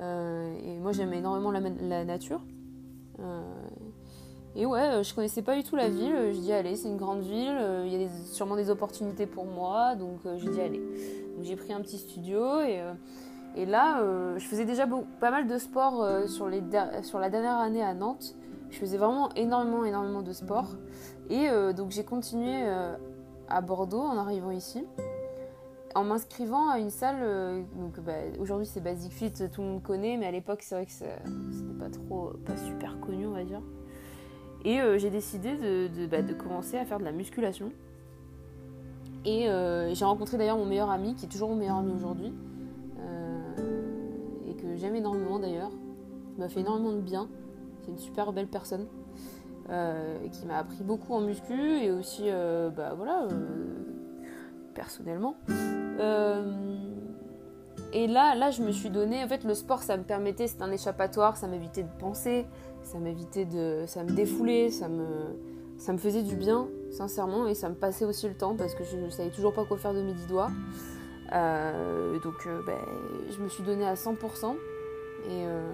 et 0.00 0.78
moi 0.80 0.90
j'aime 0.90 1.12
énormément 1.12 1.52
la, 1.52 2.04
nature. 2.04 2.40
et 4.56 4.66
ouais, 4.66 5.04
je 5.04 5.14
connaissais 5.14 5.42
pas 5.42 5.54
du 5.54 5.62
tout 5.62 5.76
la 5.76 5.88
ville. 5.88 6.32
Je 6.32 6.40
dis 6.40 6.52
allez, 6.52 6.74
c'est 6.74 6.88
une 6.88 6.96
grande 6.96 7.20
ville, 7.20 7.56
il 7.84 7.92
y 7.92 8.04
a 8.04 8.08
sûrement 8.32 8.56
des 8.56 8.68
opportunités 8.68 9.26
pour 9.26 9.44
moi. 9.44 9.94
Donc 9.94 10.18
j'ai 10.38 10.50
dit 10.50 10.60
allez. 10.60 10.82
Donc 11.36 11.44
j'ai 11.44 11.54
pris 11.54 11.72
un 11.72 11.80
petit 11.82 11.98
studio 11.98 12.58
et 12.58 12.82
et 13.58 13.66
là, 13.66 14.00
euh, 14.00 14.38
je 14.38 14.46
faisais 14.46 14.64
déjà 14.64 14.86
pas 15.18 15.32
mal 15.32 15.48
de 15.48 15.58
sport 15.58 16.00
euh, 16.00 16.28
sur, 16.28 16.48
la 16.48 16.60
dernière 17.28 17.56
année 17.56 17.82
à 17.82 17.92
Nantes. 17.92 18.36
Je 18.70 18.78
faisais 18.78 18.98
vraiment 18.98 19.30
énormément, 19.34 19.84
énormément 19.84 20.22
de 20.22 20.32
sport. 20.32 20.76
Et 21.28 21.48
euh, 21.48 21.72
donc 21.72 21.90
j'ai 21.90 22.04
continué 22.04 22.54
à 23.48 23.60
Bordeaux 23.60 24.00
en 24.00 24.16
arrivant 24.16 24.52
ici, 24.52 24.84
en 25.96 26.04
m'inscrivant 26.04 26.68
à 26.68 26.78
une 26.78 26.90
salle. 26.90 27.64
bah, 28.06 28.12
aujourd'hui 28.38 28.66
c'est 28.66 28.80
Basic 28.80 29.12
Fit, 29.12 29.32
tout 29.52 29.62
le 29.62 29.66
monde 29.66 29.82
connaît, 29.82 30.16
mais 30.16 30.26
à 30.26 30.30
l'époque 30.30 30.60
c'est 30.62 30.76
vrai 30.76 30.86
que 30.86 30.92
c'était 30.92 31.08
pas 31.80 31.88
pas 32.46 32.56
super 32.56 33.00
connu, 33.00 33.26
on 33.26 33.32
va 33.32 33.42
dire. 33.42 33.62
Et 34.64 34.78
j'ai 34.98 35.10
décidé 35.10 35.56
bah, 36.08 36.22
de, 36.22 36.32
commencer 36.32 36.78
à 36.78 36.84
faire 36.84 37.00
de 37.00 37.04
la 37.04 37.12
musculation. 37.12 37.72
Et 39.24 39.48
j'ai 39.94 40.04
rencontré 40.04 40.38
d'ailleurs 40.38 40.58
mon 40.58 40.66
meilleur 40.66 40.90
ami, 40.90 41.16
qui 41.16 41.26
est 41.26 41.28
toujours 41.28 41.48
mon 41.48 41.56
meilleur 41.56 41.78
ami 41.78 41.92
aujourd'hui 41.92 42.32
m'a 46.40 46.48
fait 46.48 46.60
énormément 46.60 46.92
de 46.92 47.00
bien. 47.00 47.28
C'est 47.82 47.90
une 47.90 47.98
super 47.98 48.32
belle 48.32 48.48
personne. 48.48 48.86
Euh, 49.70 50.16
qui 50.32 50.46
m'a 50.46 50.56
appris 50.56 50.82
beaucoup 50.82 51.12
en 51.12 51.20
muscu 51.20 51.52
et 51.52 51.90
aussi, 51.90 52.22
euh, 52.24 52.70
bah 52.70 52.94
voilà, 52.96 53.24
euh, 53.24 53.74
personnellement. 54.74 55.36
et 57.92 58.06
là, 58.06 58.34
là, 58.34 58.50
je 58.50 58.62
me 58.62 58.72
suis 58.72 58.88
donné. 58.88 59.22
En 59.22 59.28
fait, 59.28 59.44
le 59.44 59.52
sport, 59.52 59.82
ça 59.82 59.98
me 59.98 60.04
permettait, 60.04 60.46
c'est 60.46 60.62
un 60.62 60.72
échappatoire, 60.72 61.36
ça 61.36 61.48
m'évitait 61.48 61.82
de 61.82 61.98
penser, 61.98 62.46
ça 62.82 62.98
m'évitait 62.98 63.44
de, 63.44 63.84
ça 63.86 64.04
me 64.04 64.10
défoulait, 64.10 64.70
ça 64.70 64.88
me, 64.88 65.04
ça 65.76 65.92
me 65.92 65.98
faisait 65.98 66.22
du 66.22 66.36
bien, 66.36 66.68
sincèrement, 66.90 67.46
et 67.46 67.54
ça 67.54 67.68
me 67.68 67.74
passait 67.74 68.06
aussi 68.06 68.26
le 68.26 68.34
temps 68.34 68.56
parce 68.56 68.74
que 68.74 68.84
je 68.84 68.96
ne 68.96 69.10
savais 69.10 69.30
toujours 69.30 69.52
pas 69.52 69.66
quoi 69.66 69.76
faire 69.76 69.92
de 69.92 70.00
mes 70.00 70.14
dix 70.14 70.26
doigts. 70.28 70.50
Donc, 71.30 72.48
ben, 72.66 72.80
je 73.30 73.42
me 73.42 73.48
suis 73.50 73.64
donné 73.64 73.86
à 73.86 73.96
100%. 73.96 74.56
Et 75.26 75.44
euh, 75.46 75.70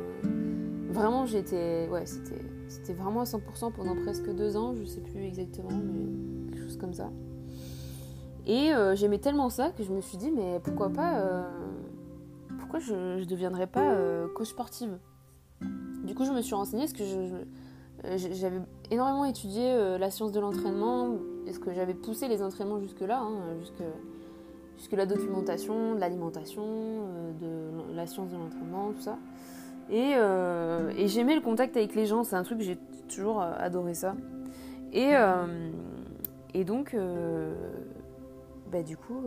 vraiment, 0.95 1.27
j'étais, 1.27 1.89
ouais, 1.91 2.07
c'était, 2.07 2.41
c'était 2.69 2.95
vraiment 2.95 3.21
à 3.21 3.25
100% 3.25 3.73
pendant 3.73 3.95
presque 3.97 4.35
deux 4.35 4.57
ans, 4.57 4.75
je 4.75 4.85
sais 4.85 5.01
plus 5.01 5.23
exactement, 5.25 5.71
mais 5.71 6.53
quelque 6.53 6.63
chose 6.63 6.77
comme 6.79 6.95
ça. 6.95 7.11
Et 8.47 8.71
j'aimais 8.95 9.19
tellement 9.19 9.49
ça 9.49 9.71
que 9.71 9.83
je 9.83 9.91
me 9.91 10.01
suis 10.01 10.19
dit, 10.19 10.31
mais 10.31 10.61
pourquoi 10.63 10.91
pas 10.91 11.49
pourquoi 12.75 12.95
je 12.95 13.21
ne 13.21 13.25
deviendrais 13.25 13.69
pas 13.69 13.93
euh, 13.93 14.27
coach 14.35 14.49
sportive? 14.49 14.99
Du 16.05 16.15
coup, 16.15 16.25
je 16.25 16.33
me 16.33 16.43
suis 16.43 16.55
renseignée, 16.55 16.87
parce 16.87 16.93
que 16.93 17.05
j'avais 18.17 18.61
énormément 18.91 19.25
étudié 19.25 19.63
euh, 19.65 19.97
la 19.97 20.11
science 20.11 20.33
de 20.33 20.41
l'entraînement, 20.41 21.17
est-ce 21.47 21.61
que 21.61 21.73
j'avais 21.73 21.95
poussé 21.95 22.27
les 22.27 22.43
entraînements 22.43 22.81
jusque-là, 22.81 23.21
hein, 23.21 23.57
jusque, 23.61 23.83
jusque 24.77 24.93
la 24.93 25.07
documentation, 25.07 25.95
de 25.95 26.01
l'alimentation, 26.01 26.65
euh, 26.67 27.33
de 27.41 27.95
la 27.95 28.07
science 28.09 28.31
de 28.31 28.37
l'entraînement, 28.37 28.93
tout 28.93 29.03
ça. 29.03 29.19
Et, 29.91 30.14
j'aimais 31.07 31.35
le 31.35 31.41
contact 31.41 31.76
avec 31.76 31.95
les 31.95 32.07
gens, 32.07 32.25
c'est 32.25 32.37
un 32.37 32.43
truc 32.43 32.59
que 32.59 32.64
j'ai 32.64 32.79
toujours 33.09 33.41
adoré 33.43 33.95
ça. 33.95 34.14
Et, 34.93 35.12
et 36.55 36.64
donc, 36.64 36.97
bah, 38.73 38.83
du 38.83 38.97
coup, 38.97 39.23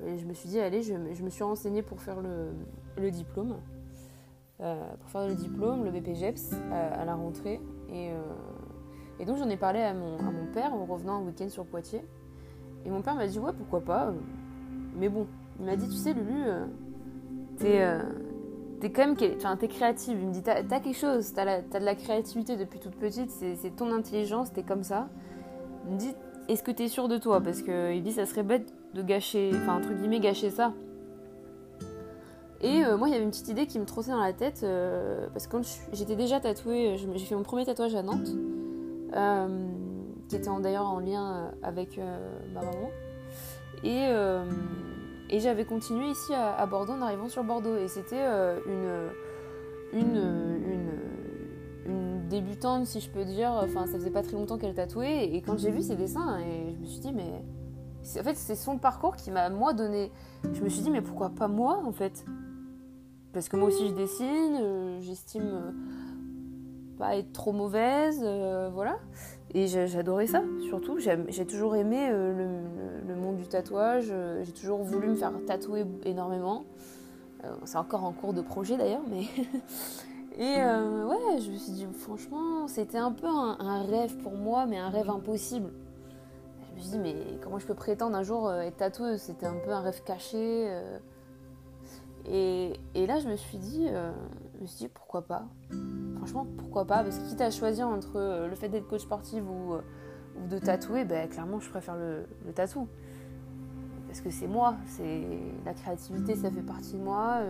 je 0.00 0.24
me 0.24 0.32
suis 0.32 0.48
dit, 0.48 0.60
allez, 0.60 0.82
je, 0.82 0.94
me 0.94 1.30
suis 1.30 1.42
renseignée 1.42 1.82
pour 1.82 2.00
faire 2.00 2.20
le, 2.20 3.10
diplôme. 3.10 3.56
Euh, 4.60 4.84
pour 5.00 5.10
faire 5.10 5.26
le 5.28 5.34
diplôme, 5.34 5.84
le 5.84 5.90
BPGEPS, 5.90 6.54
à, 6.72 7.04
la 7.04 7.14
rentrée. 7.14 7.60
Et, 7.90 8.10
euh, 8.10 8.22
et 9.20 9.24
donc 9.24 9.36
j'en 9.38 9.48
ai 9.48 9.56
parlé 9.56 9.80
à 9.80 9.94
mon, 9.94 10.18
à 10.18 10.30
mon, 10.30 10.46
père 10.52 10.74
en 10.74 10.84
revenant 10.84 11.20
un 11.20 11.22
week-end 11.24 11.48
sur 11.48 11.64
Poitiers. 11.64 12.04
Et 12.84 12.90
mon 12.90 13.02
père 13.02 13.14
m'a 13.14 13.26
dit, 13.26 13.38
ouais, 13.38 13.52
pourquoi 13.56 13.80
pas. 13.80 14.12
Mais 14.96 15.08
bon, 15.08 15.26
il 15.58 15.66
m'a 15.66 15.76
dit, 15.76 15.88
tu 15.88 15.96
sais, 15.96 16.12
Lulu, 16.12 16.44
euh, 17.64 18.02
t'es 18.80 18.86
es 18.86 18.90
quand 18.90 19.06
même 19.06 19.16
t'es 19.16 19.68
créative. 19.68 20.18
Il 20.20 20.28
me 20.28 20.32
dit, 20.32 20.42
t'as 20.42 20.56
as 20.58 20.80
quelque 20.80 20.96
chose, 20.96 21.32
t'as 21.32 21.60
as 21.60 21.62
de 21.62 21.84
la 21.84 21.94
créativité 21.94 22.56
depuis 22.56 22.78
toute 22.78 22.96
petite, 22.96 23.30
c'est 23.30 23.76
ton 23.76 23.92
intelligence, 23.92 24.52
t'es 24.52 24.62
comme 24.62 24.84
ça. 24.84 25.08
Il 25.86 25.94
me 25.94 25.98
dit, 25.98 26.14
est-ce 26.48 26.62
que 26.62 26.70
t'es 26.70 26.88
sûr 26.88 27.08
de 27.08 27.18
toi? 27.18 27.40
Parce 27.40 27.62
qu'il 27.62 28.02
dit, 28.02 28.12
ça 28.12 28.26
serait 28.26 28.42
bête 28.42 28.72
de 28.94 29.02
gâcher, 29.02 29.50
enfin 29.54 29.76
entre 29.76 29.92
guillemets 29.92 30.20
gâcher 30.20 30.50
ça. 30.50 30.72
Et 32.60 32.84
euh, 32.84 32.96
moi, 32.96 33.08
il 33.08 33.12
y 33.12 33.14
avait 33.14 33.24
une 33.24 33.30
petite 33.30 33.48
idée 33.48 33.66
qui 33.66 33.78
me 33.78 33.84
trossait 33.84 34.10
dans 34.10 34.20
la 34.20 34.32
tête, 34.32 34.60
euh, 34.64 35.28
parce 35.32 35.46
que 35.46 35.58
j'étais 35.92 36.16
déjà 36.16 36.40
tatouée, 36.40 36.96
j'ai 36.96 37.24
fait 37.24 37.36
mon 37.36 37.44
premier 37.44 37.64
tatouage 37.64 37.94
à 37.94 38.02
Nantes, 38.02 38.30
euh, 39.14 39.68
qui 40.28 40.36
était 40.36 40.50
d'ailleurs 40.60 40.88
en 40.88 40.98
lien 40.98 41.52
avec 41.62 42.00
ma 42.52 42.62
maman. 42.62 42.90
Et, 43.84 44.08
et 45.30 45.40
j'avais 45.40 45.64
continué 45.64 46.08
ici 46.08 46.32
à, 46.34 46.64
Bordeaux 46.66 46.94
en 46.94 47.02
arrivant 47.02 47.28
sur 47.28 47.44
Bordeaux. 47.44 47.76
Et 47.76 47.88
c'était 47.88 48.24
une, 48.66 49.10
une, 49.92 50.16
une, 50.16 50.90
une, 51.86 52.28
débutante, 52.28 52.86
si 52.86 53.00
je 53.00 53.10
peux 53.10 53.24
dire, 53.24 53.50
enfin 53.50 53.86
ça 53.86 53.94
faisait 53.94 54.10
pas 54.10 54.22
très 54.22 54.32
longtemps 54.32 54.58
qu'elle 54.58 54.74
tatouait. 54.74 55.26
Et 55.34 55.40
quand 55.42 55.58
j'ai 55.58 55.70
vu 55.70 55.82
ses 55.82 55.96
dessins, 55.96 56.38
et 56.40 56.74
je 56.74 56.80
me 56.80 56.84
suis 56.84 57.00
dit, 57.00 57.12
mais 57.12 57.42
en 58.18 58.22
fait, 58.22 58.36
c'est 58.36 58.54
son 58.54 58.78
parcours 58.78 59.16
qui 59.16 59.30
m'a, 59.30 59.50
moi, 59.50 59.72
donné. 59.72 60.10
Je 60.52 60.62
me 60.62 60.68
suis 60.68 60.82
dit, 60.82 60.90
mais 60.90 61.02
pourquoi 61.02 61.30
pas 61.30 61.48
moi, 61.48 61.82
en 61.84 61.92
fait? 61.92 62.24
Parce 63.32 63.48
que 63.48 63.56
moi 63.56 63.68
aussi, 63.68 63.88
je 63.88 63.94
dessine, 63.94 64.58
euh, 64.60 65.00
j'estime 65.00 65.50
euh, 65.52 65.70
pas 66.98 67.16
être 67.16 67.32
trop 67.32 67.52
mauvaise, 67.52 68.20
euh, 68.22 68.70
voilà. 68.72 68.98
Et 69.54 69.66
j'adorais 69.66 70.26
ça, 70.26 70.42
surtout. 70.68 70.98
J'ai 70.98 71.46
toujours 71.46 71.74
aimé 71.76 72.08
le, 72.10 73.14
monde 73.14 73.36
du 73.36 73.46
tatouage, 73.48 74.12
j'ai 74.42 74.52
toujours 74.52 74.82
voulu 74.82 75.08
me 75.08 75.14
faire 75.16 75.32
tatouer 75.46 75.84
énormément. 76.04 76.64
c'est 77.64 77.78
encore 77.78 78.04
en 78.04 78.12
cours 78.12 78.34
de 78.34 78.42
projet 78.42 78.76
d'ailleurs, 78.76 79.04
mais. 79.10 79.22
Et 80.40 80.54
ouais, 80.62 81.40
je 81.40 81.50
me 81.50 81.56
suis 81.56 81.72
dit, 81.72 81.86
franchement, 81.98 82.68
c'était 82.68 82.98
un 82.98 83.10
peu 83.10 83.26
un 83.26 83.82
rêve 83.82 84.16
pour 84.18 84.34
moi, 84.34 84.66
mais 84.66 84.78
un 84.78 84.90
rêve 84.90 85.10
impossible 85.10 85.70
me 86.78 86.82
suis 86.82 86.90
dit, 86.92 86.98
mais 86.98 87.14
comment 87.42 87.58
je 87.58 87.66
peux 87.66 87.74
prétendre 87.74 88.16
un 88.16 88.22
jour 88.22 88.48
euh, 88.48 88.60
être 88.60 88.76
tatoueuse? 88.76 89.20
C'était 89.20 89.46
un 89.46 89.56
peu 89.56 89.70
un 89.70 89.80
rêve 89.80 90.02
caché. 90.04 90.66
Euh. 90.68 90.98
Et, 92.30 93.06
là, 93.06 93.18
je 93.18 93.28
me 93.28 93.36
suis 93.36 93.58
dit, 93.58 93.86
euh, 93.88 94.12
je 94.58 94.62
me 94.62 94.66
suis 94.66 94.78
dit 94.78 94.88
pourquoi 94.88 95.22
pas? 95.22 95.46
Franchement, 96.16 96.46
pourquoi 96.56 96.84
pas? 96.84 97.04
Parce 97.04 97.18
que 97.18 97.28
quitte 97.28 97.40
à 97.40 97.50
choisir 97.50 97.86
entre 97.86 98.46
le 98.48 98.54
fait 98.56 98.68
d'être 98.68 98.88
coach 98.88 99.02
sportive 99.02 99.48
ou, 99.48 99.74
ou 99.74 100.48
de 100.48 100.58
tatouer, 100.58 101.04
ben, 101.04 101.28
clairement, 101.28 101.60
je 101.60 101.70
préfère 101.70 101.96
le, 101.96 102.26
tatou. 102.52 102.88
Parce 104.08 104.20
que 104.20 104.30
c'est 104.30 104.48
moi, 104.48 104.74
c'est 104.86 105.22
la 105.64 105.74
créativité, 105.74 106.34
ça 106.34 106.50
fait 106.50 106.62
partie 106.62 106.94
de 106.94 107.02
moi. 107.02 107.40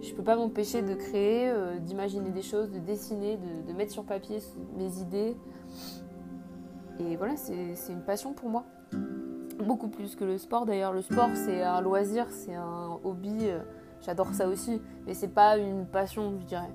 je 0.00 0.10
ne 0.10 0.16
peux 0.16 0.22
pas 0.22 0.36
m'empêcher 0.36 0.82
de 0.82 0.94
créer, 0.94 1.52
d'imaginer 1.80 2.30
des 2.30 2.42
choses, 2.42 2.70
de 2.70 2.78
dessiner, 2.78 3.36
de, 3.36 3.66
de, 3.66 3.76
mettre 3.76 3.90
sur 3.90 4.04
papier 4.04 4.38
mes 4.76 5.00
idées. 5.00 5.36
Et 7.00 7.16
voilà, 7.16 7.36
c'est 7.36 7.92
une 7.92 8.02
passion 8.02 8.32
pour 8.32 8.48
moi. 8.48 8.64
Beaucoup 9.58 9.88
plus 9.88 10.14
que 10.14 10.24
le 10.24 10.38
sport 10.38 10.66
d'ailleurs. 10.66 10.92
Le 10.92 11.02
sport, 11.02 11.30
c'est 11.34 11.62
un 11.62 11.80
loisir, 11.80 12.26
c'est 12.30 12.54
un 12.54 13.00
hobby. 13.02 13.48
Euh, 14.04 14.06
j'adore 14.06 14.32
ça 14.34 14.48
aussi. 14.48 14.80
Mais 15.06 15.14
c'est 15.14 15.28
pas 15.28 15.56
une 15.56 15.86
passion, 15.86 16.38
je 16.40 16.46
dirais. 16.46 16.70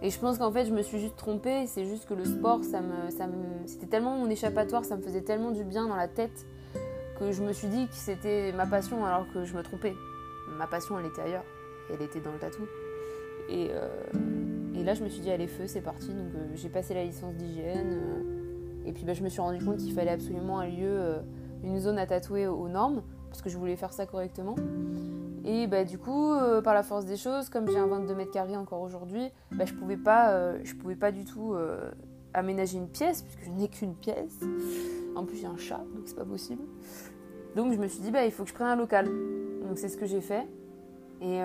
Et 0.00 0.10
je 0.10 0.18
pense 0.18 0.38
qu'en 0.38 0.52
fait, 0.52 0.66
je 0.66 0.72
me 0.72 0.82
suis 0.82 1.00
juste 1.00 1.16
trompée. 1.16 1.66
C'est 1.66 1.84
juste 1.84 2.06
que 2.06 2.14
le 2.14 2.24
sport, 2.24 2.60
c'était 2.64 3.86
tellement 3.86 4.16
mon 4.16 4.30
échappatoire, 4.30 4.84
ça 4.84 4.96
me 4.96 5.02
faisait 5.02 5.22
tellement 5.22 5.50
du 5.50 5.64
bien 5.64 5.88
dans 5.88 5.96
la 5.96 6.08
tête 6.08 6.46
que 7.18 7.32
je 7.32 7.42
me 7.42 7.52
suis 7.52 7.66
dit 7.66 7.88
que 7.88 7.94
c'était 7.94 8.52
ma 8.52 8.64
passion 8.66 9.04
alors 9.04 9.26
que 9.34 9.44
je 9.44 9.56
me 9.56 9.62
trompais. 9.62 9.94
Ma 10.56 10.66
passion, 10.66 10.98
elle 10.98 11.06
était 11.06 11.22
ailleurs. 11.22 11.44
Elle 11.92 12.02
était 12.02 12.20
dans 12.20 12.32
le 12.32 12.38
tatou. 12.38 12.62
Et, 13.48 13.68
euh, 13.72 13.88
là, 14.84 14.94
je 14.94 15.02
me 15.02 15.08
suis 15.08 15.20
dit, 15.20 15.30
allez, 15.30 15.48
feu, 15.48 15.66
c'est 15.66 15.80
parti. 15.80 16.08
Donc, 16.08 16.34
euh, 16.34 16.46
j'ai 16.54 16.68
passé 16.68 16.94
la 16.94 17.04
licence 17.04 17.34
d'hygiène. 17.34 18.00
Et 18.88 18.92
puis 18.92 19.04
bah, 19.04 19.12
je 19.12 19.22
me 19.22 19.28
suis 19.28 19.40
rendu 19.40 19.62
compte 19.62 19.76
qu'il 19.76 19.92
fallait 19.92 20.12
absolument 20.12 20.60
un 20.60 20.66
lieu, 20.66 20.86
euh, 20.88 21.20
une 21.62 21.78
zone 21.78 21.98
à 21.98 22.06
tatouer 22.06 22.46
aux 22.46 22.68
normes, 22.68 23.02
parce 23.28 23.42
que 23.42 23.48
je 23.50 23.56
voulais 23.56 23.76
faire 23.76 23.92
ça 23.92 24.06
correctement. 24.06 24.56
Et 25.44 25.66
bah, 25.66 25.84
du 25.84 25.98
coup, 25.98 26.32
euh, 26.32 26.60
par 26.60 26.74
la 26.74 26.82
force 26.82 27.04
des 27.04 27.16
choses, 27.16 27.48
comme 27.48 27.68
j'ai 27.68 27.78
un 27.78 27.86
22 27.86 28.14
mètres 28.14 28.30
carrés 28.30 28.56
encore 28.56 28.82
aujourd'hui, 28.82 29.30
bah, 29.52 29.64
je 29.64 29.74
pouvais 29.74 29.98
euh, 30.06 30.58
pouvais 30.80 30.96
pas 30.96 31.12
du 31.12 31.24
tout 31.24 31.54
aménager 32.34 32.78
une 32.78 32.88
pièce, 32.88 33.22
puisque 33.22 33.44
je 33.44 33.50
n'ai 33.50 33.68
qu'une 33.68 33.94
pièce. 33.94 34.40
En 35.16 35.24
plus, 35.24 35.38
j'ai 35.38 35.46
un 35.46 35.56
chat, 35.56 35.80
donc 35.94 36.04
c'est 36.06 36.16
pas 36.16 36.24
possible. 36.24 36.62
Donc 37.56 37.72
je 37.72 37.78
me 37.78 37.88
suis 37.88 38.00
dit, 38.00 38.10
bah, 38.10 38.24
il 38.24 38.30
faut 38.30 38.44
que 38.44 38.50
je 38.50 38.54
prenne 38.54 38.68
un 38.68 38.76
local. 38.76 39.06
Donc 39.66 39.78
c'est 39.78 39.88
ce 39.88 39.96
que 39.96 40.06
j'ai 40.06 40.20
fait. 40.20 40.46
Et 41.20 41.40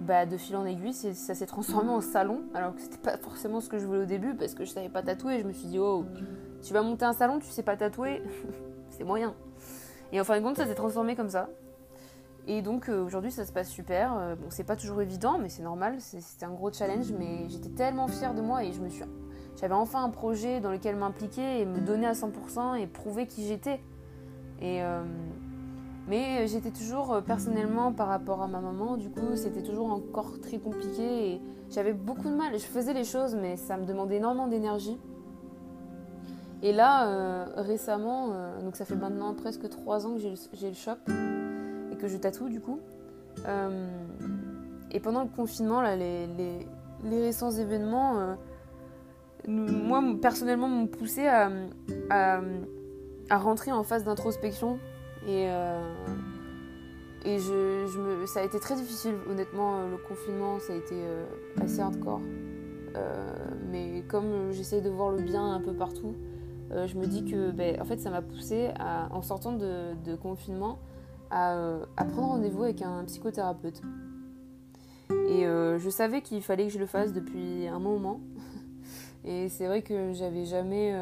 bah, 0.00 0.26
de 0.26 0.36
fil 0.36 0.56
en 0.56 0.64
aiguille, 0.64 0.94
ça 0.94 1.34
s'est 1.34 1.46
transformé 1.46 1.90
en 1.90 2.00
salon, 2.00 2.42
alors 2.54 2.74
que 2.74 2.80
c'était 2.80 2.98
pas 2.98 3.16
forcément 3.18 3.60
ce 3.60 3.68
que 3.68 3.78
je 3.78 3.86
voulais 3.86 4.02
au 4.02 4.06
début, 4.06 4.34
parce 4.34 4.54
que 4.54 4.64
je 4.64 4.70
savais 4.70 4.88
pas 4.88 5.02
tatouer. 5.02 5.40
Je 5.40 5.44
me 5.44 5.52
suis 5.52 5.68
dit, 5.68 5.78
oh, 5.78 6.04
tu 6.62 6.72
vas 6.72 6.82
monter 6.82 7.04
un 7.04 7.12
salon, 7.12 7.38
tu 7.38 7.48
sais 7.48 7.62
pas 7.62 7.76
tatouer, 7.76 8.22
c'est 8.90 9.04
moyen. 9.04 9.34
Et 10.12 10.20
en 10.20 10.24
fin 10.24 10.38
de 10.38 10.44
compte, 10.44 10.56
ça 10.56 10.66
s'est 10.66 10.74
transformé 10.74 11.16
comme 11.16 11.28
ça. 11.28 11.48
Et 12.48 12.62
donc 12.62 12.88
euh, 12.88 13.04
aujourd'hui, 13.04 13.30
ça 13.30 13.44
se 13.44 13.52
passe 13.52 13.68
super. 13.68 14.16
Euh, 14.16 14.34
bon, 14.34 14.46
c'est 14.48 14.64
pas 14.64 14.74
toujours 14.74 15.02
évident, 15.02 15.38
mais 15.38 15.50
c'est 15.50 15.62
normal. 15.62 15.96
C'était 15.98 16.46
un 16.46 16.52
gros 16.52 16.72
challenge, 16.72 17.12
mais 17.18 17.46
j'étais 17.48 17.68
tellement 17.68 18.08
fière 18.08 18.34
de 18.34 18.40
moi 18.40 18.64
et 18.64 18.72
je 18.72 18.80
me 18.80 18.88
suis, 18.88 19.04
j'avais 19.60 19.74
enfin 19.74 20.02
un 20.02 20.08
projet 20.08 20.60
dans 20.60 20.70
lequel 20.70 20.96
m'impliquer 20.96 21.60
et 21.60 21.66
me 21.66 21.80
donner 21.80 22.06
à 22.06 22.12
100% 22.12 22.80
et 22.80 22.86
prouver 22.86 23.26
qui 23.26 23.46
j'étais. 23.46 23.80
Et 24.62 24.82
euh, 24.82 25.04
mais 26.08 26.46
j'étais 26.48 26.70
toujours 26.70 27.20
personnellement 27.22 27.92
par 27.92 28.08
rapport 28.08 28.40
à 28.40 28.48
ma 28.48 28.60
maman, 28.60 28.96
du 28.96 29.10
coup 29.10 29.36
c'était 29.36 29.62
toujours 29.62 29.92
encore 29.92 30.40
très 30.40 30.58
compliqué 30.58 31.32
et 31.32 31.42
j'avais 31.68 31.92
beaucoup 31.92 32.30
de 32.30 32.34
mal. 32.34 32.54
Je 32.54 32.64
faisais 32.64 32.94
les 32.94 33.04
choses 33.04 33.34
mais 33.34 33.58
ça 33.58 33.76
me 33.76 33.84
demandait 33.84 34.16
énormément 34.16 34.48
d'énergie. 34.48 34.98
Et 36.62 36.72
là, 36.72 37.06
euh, 37.06 37.46
récemment, 37.56 38.32
donc 38.62 38.76
ça 38.76 38.84
fait 38.84 38.96
maintenant 38.96 39.32
presque 39.34 39.68
trois 39.68 40.06
ans 40.06 40.14
que 40.14 40.20
j'ai 40.20 40.30
le, 40.68 40.74
shop 40.74 40.96
et 41.92 41.96
que 41.96 42.08
je 42.08 42.16
tatoue 42.16 42.48
du 42.48 42.60
coup. 42.60 42.80
et 44.90 45.00
pendant 45.00 45.22
le 45.22 45.28
confinement, 45.28 45.80
là, 45.80 45.96
les, 45.96 46.66
récents 47.04 47.52
événements, 47.52 48.36
moi 49.46 50.02
personnellement 50.20 50.68
m'ont 50.68 50.88
poussé 50.88 51.26
à, 51.28 51.50
à, 52.10 52.40
rentrer 53.38 53.70
en 53.70 53.84
phase 53.84 54.02
d'introspection 54.04 54.80
et, 55.26 55.46
euh, 55.48 55.80
et 57.24 57.38
je, 57.38 57.86
je 57.92 57.98
me, 57.98 58.26
ça 58.26 58.40
a 58.40 58.44
été 58.44 58.58
très 58.60 58.76
difficile, 58.76 59.14
honnêtement, 59.28 59.86
le 59.86 59.96
confinement, 59.96 60.58
ça 60.60 60.72
a 60.72 60.76
été 60.76 60.94
euh, 60.94 61.24
assez 61.60 61.80
hardcore. 61.80 62.20
Euh, 62.96 63.34
mais 63.70 64.02
comme 64.08 64.52
j'essaye 64.52 64.80
de 64.80 64.88
voir 64.88 65.10
le 65.10 65.22
bien 65.22 65.52
un 65.52 65.60
peu 65.60 65.74
partout, 65.74 66.14
je 66.70 66.96
me 66.96 67.06
dis 67.06 67.24
que 67.24 67.50
ben, 67.50 67.80
en 67.80 67.84
fait, 67.84 67.98
ça 67.98 68.10
m'a 68.10 68.22
poussé 68.22 68.70
à, 68.78 69.08
en 69.12 69.22
sortant 69.22 69.52
de, 69.52 70.16
confinement 70.16 70.78
à, 71.30 71.78
prendre 71.96 72.28
rendez-vous 72.28 72.64
avec 72.64 72.82
un 72.82 73.04
psychothérapeute. 73.04 73.82
Et 75.10 75.44
je 75.44 75.90
savais 75.90 76.20
qu'il 76.22 76.42
fallait 76.42 76.66
que 76.66 76.72
je 76.72 76.78
le 76.78 76.86
fasse 76.86 77.12
depuis 77.12 77.66
un 77.66 77.78
moment. 77.78 78.20
Et 79.24 79.48
c'est 79.48 79.66
vrai 79.66 79.82
que 79.82 80.12
j'avais 80.12 80.44
jamais 80.44 80.94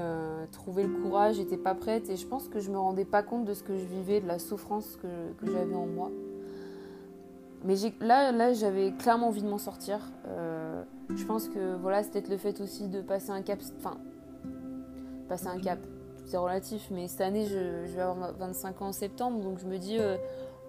trouvé 0.50 0.84
le 0.84 0.94
courage, 1.02 1.36
j'étais 1.36 1.56
pas 1.56 1.74
prête 1.74 2.08
et 2.10 2.16
je 2.16 2.26
pense 2.26 2.48
que 2.48 2.60
je 2.60 2.70
me 2.70 2.78
rendais 2.78 3.04
pas 3.04 3.22
compte 3.22 3.44
de 3.44 3.54
ce 3.54 3.62
que 3.62 3.76
je 3.76 3.84
vivais, 3.84 4.20
de 4.20 4.26
la 4.26 4.38
souffrance 4.38 4.96
que, 4.96 5.46
j'avais 5.46 5.74
en 5.74 5.86
moi. 5.86 6.10
Mais 7.64 7.74
là, 8.00 8.32
là 8.32 8.52
j'avais 8.52 8.92
clairement 8.92 9.28
envie 9.28 9.42
de 9.42 9.48
m'en 9.48 9.58
sortir. 9.58 10.00
Euh, 10.26 10.82
je 11.14 11.24
pense 11.24 11.48
que 11.48 11.76
voilà, 11.76 12.02
c'est 12.02 12.10
peut-être 12.10 12.28
le 12.28 12.36
fait 12.36 12.60
aussi 12.60 12.88
de 12.88 13.00
passer 13.00 13.30
un 13.30 13.42
cap. 13.42 13.60
Enfin, 13.78 13.98
passer 15.26 15.48
un 15.48 15.58
cap, 15.58 15.78
c'est 16.26 16.36
relatif, 16.36 16.88
mais 16.90 17.08
cette 17.08 17.20
année, 17.20 17.46
je, 17.46 17.94
vais 17.94 18.00
avoir 18.02 18.32
25 18.34 18.82
ans 18.82 18.88
en 18.88 18.92
septembre, 18.92 19.40
donc 19.40 19.58
je 19.58 19.66
me 19.66 19.78
dis, 19.78 19.98
euh, 19.98 20.16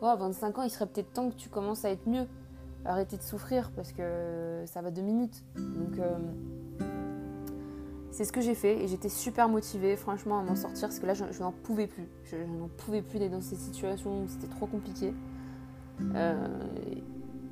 25 0.02 0.60
ans, 0.60 0.64
il 0.64 0.70
serait 0.70 0.86
peut-être 0.86 1.12
temps 1.14 1.30
que 1.30 1.36
tu 1.36 1.50
commences 1.50 1.86
à 1.86 1.92
être 1.92 2.08
mieux. 2.08 2.28
Arrêter 2.86 3.18
de 3.18 3.22
souffrir 3.22 3.72
parce 3.76 3.92
que 3.92 4.64
ça 4.66 4.82
va 4.82 4.92
deux 4.92 5.02
minutes. 5.02 5.44
Donc, 5.56 6.00
euh, 6.00 6.18
c'est 8.12 8.24
ce 8.24 8.32
que 8.32 8.40
j'ai 8.40 8.56
fait 8.56 8.84
et 8.84 8.88
j'étais 8.88 9.10
super 9.10 9.50
motivée, 9.50 9.96
franchement, 9.96 10.40
à 10.40 10.44
m'en 10.44 10.56
sortir 10.56 10.88
parce 10.88 11.00
que 11.00 11.06
là, 11.06 11.14
je, 11.14 11.42
n'en 11.42 11.52
pouvais 11.52 11.88
plus. 11.88 12.08
Je, 12.24 12.38
n'en 12.38 12.70
pouvais 12.78 13.02
plus 13.02 13.20
d'être 13.20 13.32
dans 13.32 13.42
cette 13.42 13.60
situation 13.60 14.24
où 14.24 14.28
c'était 14.28 14.48
trop 14.48 14.68
compliqué. 14.68 15.14
Euh, 16.16 16.48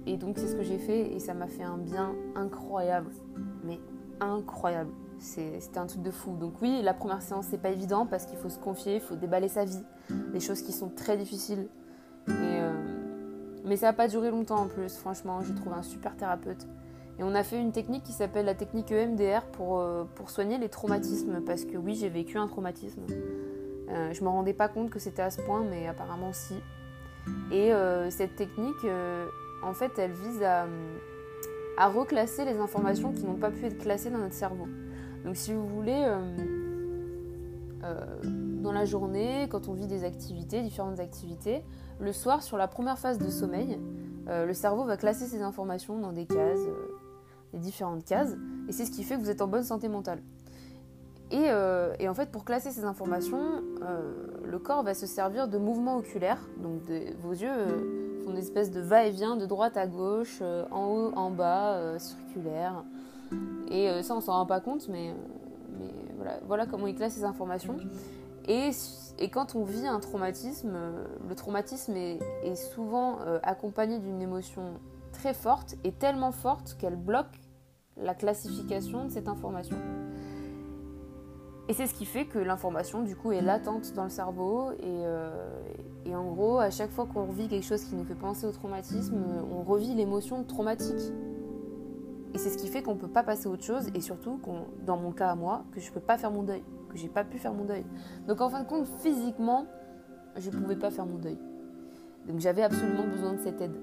et 0.05 0.17
donc 0.17 0.37
c'est 0.37 0.47
ce 0.47 0.55
que 0.55 0.61
j'ai 0.61 0.77
fait 0.77 1.11
et 1.13 1.19
ça 1.19 1.33
m'a 1.33 1.47
fait 1.47 1.63
un 1.63 1.77
bien 1.77 2.13
incroyable. 2.35 3.11
Mais 3.63 3.79
incroyable. 4.21 4.91
C'était 5.19 5.77
un 5.77 5.85
truc 5.85 6.01
de 6.01 6.11
fou. 6.11 6.35
Donc 6.35 6.61
oui, 6.61 6.81
la 6.83 6.93
première 6.93 7.21
séance, 7.21 7.47
c'est 7.49 7.61
pas 7.61 7.69
évident 7.69 8.05
parce 8.05 8.25
qu'il 8.25 8.37
faut 8.37 8.49
se 8.49 8.59
confier, 8.59 8.95
il 8.95 9.01
faut 9.01 9.15
déballer 9.15 9.47
sa 9.47 9.65
vie. 9.65 9.83
Des 10.33 10.39
choses 10.39 10.61
qui 10.61 10.71
sont 10.71 10.89
très 10.89 11.17
difficiles. 11.17 11.67
Euh, 12.29 12.73
mais 13.65 13.77
ça 13.77 13.87
n'a 13.87 13.93
pas 13.93 14.07
duré 14.07 14.29
longtemps 14.29 14.59
en 14.59 14.67
plus. 14.67 14.95
Franchement, 14.97 15.41
j'ai 15.41 15.55
trouvé 15.55 15.75
un 15.75 15.83
super 15.83 16.15
thérapeute. 16.15 16.67
Et 17.17 17.23
on 17.23 17.33
a 17.33 17.43
fait 17.43 17.59
une 17.59 17.71
technique 17.71 18.03
qui 18.03 18.11
s'appelle 18.11 18.45
la 18.45 18.55
technique 18.55 18.91
EMDR 18.91 19.45
pour, 19.53 19.79
euh, 19.79 20.03
pour 20.15 20.29
soigner 20.29 20.57
les 20.57 20.69
traumatismes. 20.69 21.41
Parce 21.45 21.65
que 21.65 21.77
oui, 21.77 21.95
j'ai 21.95 22.09
vécu 22.09 22.37
un 22.37 22.47
traumatisme. 22.47 23.01
je 23.87 24.23
me 24.23 24.29
rendais 24.29 24.53
pas 24.53 24.67
compte 24.67 24.89
que 24.89 24.99
c'était 24.99 25.21
à 25.21 25.31
ce 25.31 25.41
point, 25.41 25.63
mais 25.63 25.87
apparemment 25.87 26.33
si. 26.33 26.55
Et 27.51 27.73
euh, 27.73 28.09
cette 28.09 28.35
technique, 28.35 28.83
euh, 28.85 29.27
en 29.63 29.73
fait, 29.73 29.91
elle 29.97 30.11
vise 30.11 30.43
à, 30.43 30.67
reclasser 31.87 32.45
les 32.45 32.57
informations 32.57 33.11
qui 33.11 33.25
n'ont 33.25 33.35
pas 33.35 33.51
pu 33.51 33.65
être 33.65 33.77
classées 33.77 34.09
dans 34.09 34.17
notre 34.17 34.33
cerveau. 34.33 34.67
Donc 35.25 35.35
si 35.35 35.53
vous 35.53 35.67
voulez, 35.67 36.05
euh, 37.83 38.05
dans 38.61 38.71
la 38.71 38.85
journée, 38.85 39.47
quand 39.49 39.67
on 39.67 39.73
vit 39.73 39.87
des 39.87 40.03
activités, 40.03 40.61
différentes 40.61 40.99
activités, 40.99 41.63
le 41.99 42.13
soir, 42.13 42.43
sur 42.43 42.57
la 42.57 42.67
première 42.67 42.97
phase 42.97 43.17
de 43.17 43.29
sommeil, 43.29 43.79
le 44.27 44.53
cerveau 44.53 44.85
va 44.85 44.97
classer 44.97 45.25
ces 45.25 45.41
informations 45.43 45.99
dans 45.99 46.11
des 46.11 46.25
cases, 46.25 46.59
des 47.53 47.59
différentes 47.59 48.05
cases, 48.05 48.35
et 48.67 48.71
c'est 48.71 48.85
ce 48.85 48.91
qui 48.91 49.03
fait 49.03 49.15
que 49.15 49.21
vous 49.21 49.29
êtes 49.29 49.41
en 49.41 49.47
bonne 49.47 49.63
santé 49.63 49.87
mentale. 49.87 50.19
Euh, 51.33 51.93
et, 51.99 52.07
en 52.07 52.13
fait, 52.13 52.31
pour 52.31 52.45
classer 52.45 52.71
ces 52.71 52.83
informations, 52.83 53.63
euh, 53.81 54.11
le 54.45 54.59
corps 54.59 54.83
va 54.83 54.93
se 54.93 55.05
servir 55.05 55.47
de 55.47 55.57
mouvements 55.57 55.97
oculaires. 55.97 56.41
Donc 56.61 56.81
vos 57.19 57.31
yeux 57.31 57.49
euh, 57.49 58.23
font 58.23 58.31
une 58.31 58.37
espèce 58.37 58.71
de 58.71 58.81
va-et-vient 58.81 59.35
de 59.35 59.45
droite 59.45 59.77
à 59.77 59.87
gauche, 59.87 60.41
en 60.71 60.87
haut, 60.87 61.11
en 61.15 61.31
bas, 61.31 61.97
circulaire. 61.99 62.83
Et 63.69 64.03
ça, 64.03 64.15
on 64.15 64.21
s'en 64.21 64.33
rend 64.33 64.45
pas 64.45 64.59
compte, 64.59 64.87
mais, 64.89 65.13
voilà, 66.47 66.65
comment 66.65 66.87
il 66.87 66.95
classe 66.95 67.13
ces 67.13 67.23
informations. 67.23 67.77
Et, 68.47 68.71
quand 69.31 69.55
on 69.55 69.63
vit 69.63 69.87
un 69.87 69.99
traumatisme, 69.99 70.77
le 71.27 71.35
traumatisme 71.35 71.95
est, 71.95 72.55
souvent 72.55 73.17
accompagné 73.43 73.99
d'une 73.99 74.21
émotion 74.21 74.79
très 75.11 75.33
forte 75.33 75.75
et 75.83 75.91
tellement 75.91 76.31
forte 76.31 76.75
qu'elle 76.79 76.95
bloque 76.95 77.39
la 77.97 78.13
classification 78.13 79.05
de 79.05 79.09
cette 79.09 79.27
information. 79.27 79.77
Et 81.67 81.73
c'est 81.73 81.87
ce 81.87 81.95
qui 81.95 82.05
fait 82.05 82.25
que 82.25 82.37
l'information, 82.37 83.01
du 83.01 83.15
coup, 83.15 83.31
est 83.31 83.41
latente 83.41 83.93
dans 83.93 84.03
le 84.03 84.09
cerveau. 84.09 84.69
Euh, 84.83 85.63
et, 86.05 86.15
en 86.15 86.31
gros, 86.31 86.59
à 86.59 86.69
chaque 86.69 86.91
fois 86.91 87.07
qu'on 87.07 87.25
revit 87.25 87.47
quelque 87.47 87.65
chose 87.65 87.83
qui 87.83 87.95
nous 87.95 88.05
fait 88.05 88.13
penser 88.13 88.45
au 88.45 88.51
traumatisme, 88.51 89.15
on 89.51 89.63
revit 89.63 89.95
l'émotion 89.95 90.43
traumatique. 90.43 91.11
Et 92.35 92.37
c'est 92.37 92.49
ce 92.49 92.57
qui 92.57 92.67
fait 92.67 92.83
qu'on 92.83 92.95
ne 92.95 92.99
peut 92.99 93.07
pas 93.07 93.23
passer 93.23 93.47
à 93.47 93.49
autre 93.49 93.63
chose. 93.63 93.87
Et 93.95 94.01
surtout, 94.01 94.41
dans 94.85 94.97
mon 94.97 95.13
cas 95.13 95.29
à 95.29 95.35
moi, 95.35 95.63
que 95.71 95.79
je 95.79 95.87
ne 95.87 95.93
peux 95.93 96.01
pas 96.01 96.17
faire 96.17 96.31
mon 96.31 96.43
deuil. 96.43 96.63
Que 96.89 96.97
j'ai 96.97 97.07
pas 97.07 97.23
pu 97.23 97.37
faire 97.37 97.53
mon 97.53 97.63
deuil. 97.63 97.85
Donc 98.27 98.41
en 98.41 98.49
fin 98.49 98.61
de 98.61 98.67
compte, 98.67 98.87
physiquement, 98.99 99.67
je 100.35 100.49
ne 100.49 100.55
pouvais 100.57 100.75
pas 100.75 100.91
faire 100.91 101.05
mon 101.05 101.17
deuil. 101.17 101.37
Donc 102.27 102.41
j'avais 102.41 102.61
absolument 102.61 103.07
besoin 103.07 103.31
de 103.31 103.39
cette 103.39 103.61
aide. 103.61 103.77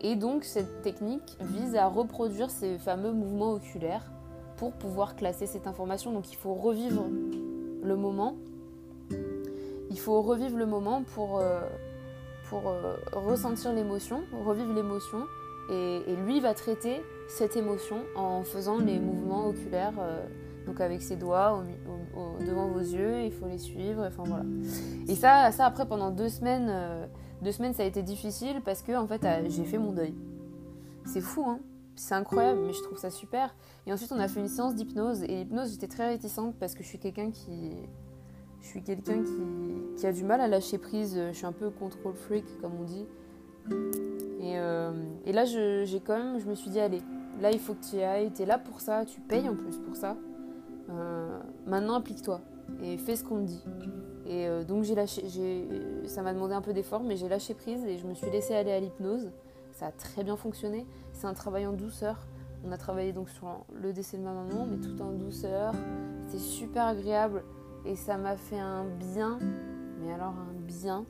Et 0.00 0.16
donc 0.16 0.42
cette 0.42 0.82
technique 0.82 1.36
vise 1.40 1.76
à 1.76 1.86
reproduire 1.86 2.50
ces 2.50 2.78
fameux 2.78 3.12
mouvements 3.12 3.52
oculaires 3.52 4.10
pour 4.56 4.72
pouvoir 4.72 5.14
classer 5.14 5.46
cette 5.46 5.68
information. 5.68 6.10
Donc 6.10 6.32
il 6.32 6.36
faut 6.36 6.54
revivre 6.54 7.06
le 7.80 7.96
moment. 7.96 8.34
Il 9.90 10.00
faut 10.00 10.20
revivre 10.20 10.58
le 10.58 10.66
moment 10.66 11.04
pour, 11.14 11.38
euh, 11.38 11.60
pour 12.48 12.68
euh, 12.68 12.96
ressentir 13.12 13.72
l'émotion, 13.72 14.24
revivre 14.44 14.72
l'émotion. 14.72 15.20
Et, 15.70 16.16
lui 16.24 16.40
va 16.40 16.54
traiter 16.54 17.02
cette 17.28 17.56
émotion 17.56 17.98
en 18.14 18.44
faisant 18.44 18.78
les 18.78 18.98
mouvements 18.98 19.48
oculaires, 19.48 19.94
euh, 19.98 20.26
donc 20.66 20.80
avec 20.80 21.02
ses 21.02 21.16
doigts 21.16 21.64
devant 22.46 22.68
vos 22.68 22.80
yeux, 22.80 23.22
il 23.24 23.32
faut 23.32 23.46
les 23.46 23.58
suivre, 23.58 24.04
enfin 24.06 24.22
voilà. 24.26 24.44
Et 25.08 25.14
ça, 25.14 25.50
ça 25.52 25.66
après 25.66 25.86
pendant 25.86 26.10
deux 26.10 26.28
semaines, 26.28 26.72
deux 27.42 27.52
semaines 27.52 27.74
ça 27.74 27.82
a 27.82 27.86
été 27.86 28.02
difficile 28.02 28.62
parce 28.64 28.80
que 28.82 28.92
en 28.96 29.06
fait 29.06 29.26
j'ai 29.48 29.64
fait 29.64 29.78
mon 29.78 29.92
deuil. 29.92 30.14
C'est 31.04 31.20
fou 31.20 31.44
hein 31.46 31.58
c'est 31.96 32.14
incroyable, 32.14 32.60
mais 32.66 32.72
je 32.72 32.82
trouve 32.82 32.98
ça 32.98 33.10
super. 33.10 33.54
Et 33.86 33.92
ensuite, 33.92 34.12
on 34.12 34.18
a 34.18 34.28
fait 34.28 34.40
une 34.40 34.48
séance 34.48 34.74
d'hypnose. 34.74 35.22
Et 35.22 35.28
l'hypnose, 35.28 35.72
j'étais 35.72 35.88
très 35.88 36.08
réticente 36.08 36.56
parce 36.58 36.74
que 36.74 36.82
je 36.82 36.88
suis 36.88 36.98
quelqu'un 36.98 37.30
qui. 37.30 37.72
Je 38.60 38.68
suis 38.68 38.82
quelqu'un 38.82 39.22
qui, 39.22 40.00
qui, 40.00 40.06
a 40.06 40.12
du 40.12 40.24
mal 40.24 40.40
à 40.40 40.48
lâcher 40.48 40.78
prise. 40.78 41.16
Je 41.16 41.36
suis 41.36 41.46
un 41.46 41.52
peu 41.52 41.70
control 41.70 42.14
freak, 42.14 42.44
comme 42.60 42.72
on 42.80 42.84
dit. 42.84 43.06
Et, 43.70 44.58
euh, 44.58 44.92
et 45.24 45.32
là, 45.32 45.44
j'ai 45.44 46.00
quand 46.04 46.16
même. 46.16 46.38
Je 46.38 46.46
me 46.46 46.54
suis 46.54 46.70
dit, 46.70 46.80
allez, 46.80 47.02
là, 47.40 47.50
il 47.50 47.58
faut 47.58 47.74
que 47.74 47.84
tu 47.84 47.96
y 47.96 48.02
ailles. 48.02 48.30
Tu 48.32 48.42
es 48.42 48.46
là 48.46 48.58
pour 48.58 48.80
ça. 48.80 49.04
Tu 49.04 49.20
payes 49.20 49.48
en 49.48 49.54
plus 49.54 49.78
pour 49.78 49.96
ça. 49.96 50.16
Euh, 50.90 51.38
maintenant, 51.66 51.94
applique-toi. 51.94 52.40
Et 52.82 52.96
fais 52.96 53.16
ce 53.16 53.24
qu'on 53.24 53.40
te 53.40 53.46
dit. 53.46 53.64
Et 54.26 54.48
euh, 54.48 54.64
donc, 54.64 54.84
j'ai 54.84 54.94
lâché. 54.94 55.24
Ça 56.06 56.22
m'a 56.22 56.32
demandé 56.32 56.54
un 56.54 56.62
peu 56.62 56.72
d'effort, 56.72 57.02
mais 57.02 57.16
j'ai 57.16 57.28
lâché 57.28 57.54
prise 57.54 57.84
et 57.84 57.98
je 57.98 58.06
me 58.06 58.14
suis 58.14 58.30
laissée 58.30 58.54
aller 58.54 58.72
à 58.72 58.80
l'hypnose. 58.80 59.30
Ça 59.72 59.86
a 59.86 59.92
très 59.92 60.24
bien 60.24 60.36
fonctionné. 60.36 60.86
C'est 61.12 61.26
un 61.26 61.34
travail 61.34 61.66
en 61.66 61.72
douceur. 61.72 62.26
On 62.66 62.72
a 62.72 62.78
travaillé 62.78 63.12
donc 63.12 63.28
sur 63.28 63.64
le 63.74 63.92
décès 63.92 64.16
de 64.16 64.22
ma 64.22 64.32
maman, 64.32 64.66
mais 64.66 64.78
tout 64.78 65.00
en 65.02 65.12
douceur. 65.12 65.74
C'était 66.26 66.38
super 66.38 66.86
agréable 66.86 67.44
et 67.84 67.94
ça 67.94 68.16
m'a 68.16 68.36
fait 68.36 68.58
un 68.58 68.84
bien, 68.84 69.38
mais 70.00 70.12
alors 70.12 70.32
un 70.32 70.54
bien 70.66 71.04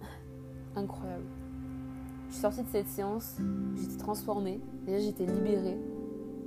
incroyable. 0.76 1.26
Je 2.30 2.34
suis 2.34 2.42
sortie 2.42 2.62
de 2.62 2.68
cette 2.68 2.86
séance, 2.86 3.38
j'étais 3.74 3.96
transformée. 3.96 4.60
Déjà, 4.86 5.00
j'étais 5.00 5.26
libérée. 5.26 5.76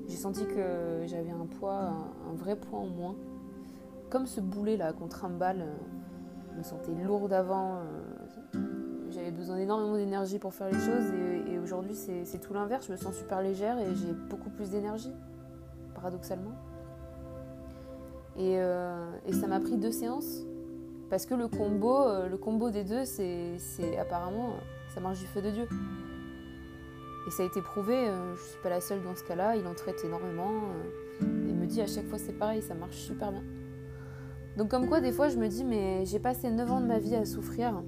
J'ai 0.07 0.15
senti 0.15 0.45
que 0.45 1.03
j'avais 1.07 1.31
un 1.31 1.45
poids, 1.45 1.91
un, 2.29 2.33
vrai 2.33 2.55
poids 2.55 2.79
en 2.79 2.87
moins. 2.87 3.15
Comme 4.09 4.25
ce 4.25 4.39
boulet 4.39 4.77
là 4.77 4.93
contre 4.93 5.25
un 5.25 5.29
balle. 5.29 5.65
Je 6.51 6.57
me 6.57 6.63
sentais 6.63 6.93
lourde 7.03 7.33
avant. 7.33 7.79
Euh, 7.79 8.59
j'avais 9.09 9.31
besoin 9.31 9.57
d'énormément 9.57 9.97
d'énergie 9.97 10.39
pour 10.39 10.53
faire 10.53 10.67
les 10.67 10.79
choses 10.79 11.11
et, 11.47 11.59
aujourd'hui 11.59 11.95
c'est 11.95 12.39
tout 12.39 12.53
l'inverse. 12.53 12.87
Je 12.87 12.93
me 12.93 12.97
sens 12.97 13.15
super 13.15 13.41
légère 13.41 13.77
et 13.77 13.93
j'ai 13.93 14.13
beaucoup 14.29 14.49
plus 14.49 14.69
d'énergie, 14.69 15.11
paradoxalement. 15.95 16.53
Et, 18.37 18.57
euh, 18.59 19.11
ça 19.33 19.47
m'a 19.47 19.59
pris 19.59 19.75
deux 19.75 19.91
séances 19.91 20.43
parce 21.09 21.25
que 21.25 21.35
le 21.35 21.49
combo, 21.49 22.07
euh, 22.07 22.29
le 22.29 22.37
combo 22.37 22.69
des 22.69 22.85
deux, 22.85 23.03
c'est 23.03 23.97
apparemment 23.99 24.53
ça 24.93 24.99
marche 24.99 25.19
du 25.19 25.25
feu 25.25 25.41
de 25.41 25.49
Dieu. 25.49 25.67
Et 27.27 27.31
ça 27.31 27.43
a 27.43 27.45
été 27.45 27.61
prouvé, 27.61 27.95
euh, 27.95 28.35
je 28.35 28.41
ne 28.41 28.47
suis 28.47 28.59
pas 28.61 28.69
la 28.69 28.81
seule 28.81 29.01
dans 29.01 29.15
ce 29.15 29.23
cas-là, 29.23 29.55
il 29.55 29.65
en 29.65 29.73
traite 29.73 30.03
énormément. 30.03 30.63
il 31.21 31.55
me 31.55 31.65
dit 31.65 31.81
à 31.81 31.87
chaque 31.87 32.07
fois 32.07 32.17
c'est 32.17 32.33
pareil, 32.33 32.61
ça 32.61 32.73
marche 32.73 32.97
super 32.97 33.31
bien. 33.31 33.43
Donc 34.57 34.69
comme 34.69 34.87
quoi 34.87 35.01
des 35.01 35.11
fois 35.11 35.29
je 35.29 35.37
me 35.37 35.47
dis 35.47 35.63
mais 35.63 36.05
j'ai 36.05 36.19
passé 36.19 36.51
9 36.51 36.71
ans 36.71 36.81
de 36.81 36.85
ma 36.85 36.99
vie 36.99 37.15
à 37.15 37.25
souffrir 37.25 37.81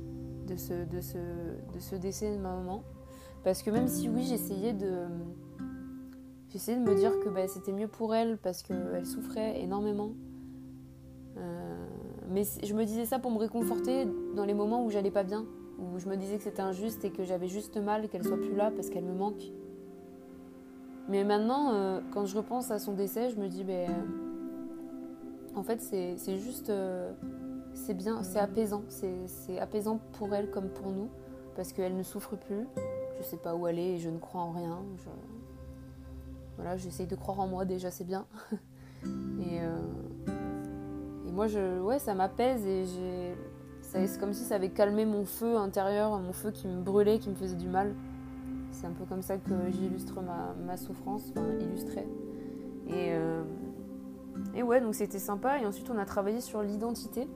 de 0.47 0.55
ce, 0.55 1.95
décès 1.95 2.31
de 2.35 2.41
ma 2.41 2.55
maman. 2.55 2.83
Parce 3.43 3.61
que 3.61 3.69
même 3.69 3.87
si 3.87 4.09
oui, 4.09 4.23
j'essayais 4.23 4.73
de, 4.73 5.05
j'essayais 6.49 6.77
de 6.77 6.83
me 6.83 6.95
dire 6.95 7.19
que 7.19 7.29
bah, 7.29 7.47
c'était 7.47 7.73
mieux 7.73 7.87
pour 7.87 8.15
elle 8.15 8.37
parce 8.37 8.63
qu'elle 8.63 9.05
souffrait 9.05 9.61
énormément. 9.61 10.11
Euh, 11.37 11.87
mais 12.29 12.43
je 12.63 12.73
me 12.73 12.85
disais 12.85 13.05
ça 13.05 13.19
pour 13.19 13.29
me 13.29 13.37
réconforter 13.37 14.07
dans 14.35 14.45
les 14.45 14.53
moments 14.53 14.83
où 14.83 14.89
j'allais 14.89 15.11
pas 15.11 15.23
bien, 15.23 15.45
où 15.79 15.99
je 15.99 16.07
me 16.07 16.15
disais 16.15 16.37
que 16.37 16.43
c'était 16.43 16.61
injuste 16.61 17.03
et 17.05 17.11
que 17.11 17.23
j'avais 17.23 17.47
juste 17.47 17.77
mal 17.77 18.07
qu'elle 18.09 18.23
soit 18.23 18.37
plus 18.37 18.55
là 18.55 18.71
parce 18.71 18.89
qu'elle 18.89 19.05
me 19.05 19.13
manque. 19.13 19.51
Mais 21.07 21.23
maintenant, 21.23 21.73
euh, 21.73 22.01
quand 22.11 22.25
je 22.25 22.35
repense 22.37 22.71
à 22.71 22.79
son 22.79 22.93
décès, 22.93 23.29
je 23.29 23.37
me 23.37 23.47
dis, 23.47 23.63
ben, 23.63 23.91
en 25.55 25.63
fait, 25.63 25.81
c'est 25.81 26.37
juste. 26.37 26.69
Euh, 26.69 27.13
c'est 27.73 27.93
bien, 27.93 28.23
c'est 28.23 28.39
apaisant. 28.39 28.83
C'est 28.89 29.59
apaisant 29.59 29.99
pour 30.13 30.33
elle 30.33 30.49
comme 30.49 30.69
pour 30.69 30.91
nous 30.91 31.09
parce 31.55 31.73
qu'elle 31.73 31.95
ne 31.95 32.03
souffre 32.03 32.35
plus. 32.35 32.67
Je 33.19 33.23
sais 33.23 33.37
pas 33.37 33.55
où 33.55 33.65
aller 33.65 33.93
et 33.93 33.97
je 33.97 34.09
ne 34.09 34.17
crois 34.17 34.41
en 34.41 34.51
rien. 34.51 34.79
Voilà, 36.55 36.77
j'essaye 36.77 37.07
de 37.07 37.15
croire 37.15 37.39
en 37.39 37.47
moi 37.47 37.65
déjà, 37.65 37.91
c'est 37.91 38.03
bien. 38.05 38.25
et, 39.03 39.61
euh, 39.61 39.77
et 41.27 41.31
moi, 41.31 41.47
je, 41.47 41.81
ouais, 41.81 41.99
ça 41.99 42.13
m'apaise 42.13 42.65
et 42.65 42.85
c'est 44.07 44.19
comme 44.19 44.33
si 44.33 44.43
ça 44.43 44.55
avait 44.55 44.69
calmé 44.69 45.05
mon 45.05 45.25
feu 45.25 45.57
intérieur, 45.57 46.17
mon 46.19 46.33
feu 46.33 46.51
qui 46.51 46.67
me 46.67 46.81
brûlait, 46.81 47.19
qui 47.19 47.29
me 47.29 47.35
faisait 47.35 47.55
du 47.55 47.67
mal. 47.67 47.93
C'est 48.71 48.87
un 48.87 48.91
peu 48.91 49.05
comme 49.05 49.21
ça 49.21 49.37
que 49.37 49.53
j'illustre 49.71 50.19
ma, 50.21 50.77
souffrance, 50.77 51.23
enfin 51.31 51.41
euh, 52.91 53.43
et 54.53 54.63
ouais, 54.63 54.81
donc 54.81 54.95
c'était 54.95 55.19
sympa. 55.19 55.59
Et 55.59 55.65
ensuite, 55.65 55.89
on 55.89 55.97
a 55.97 56.05
travaillé 56.05 56.41
sur 56.41 56.61
l'identité. 56.61 57.27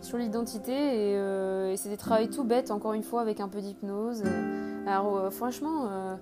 Sur 0.00 0.18
l'identité, 0.18 0.72
et, 0.72 1.16
euh, 1.16 1.72
et 1.72 1.76
c'est 1.76 1.88
des 1.88 1.96
travaux 1.96 2.26
tout 2.26 2.44
bêtes, 2.44 2.70
encore 2.70 2.92
une 2.92 3.04
fois, 3.04 3.20
avec 3.20 3.40
un 3.40 3.48
peu 3.48 3.60
d'hypnose. 3.60 4.24
Alors, 4.86 5.16
euh, 5.16 5.30
franchement, 5.30 5.86
euh, 5.88 6.16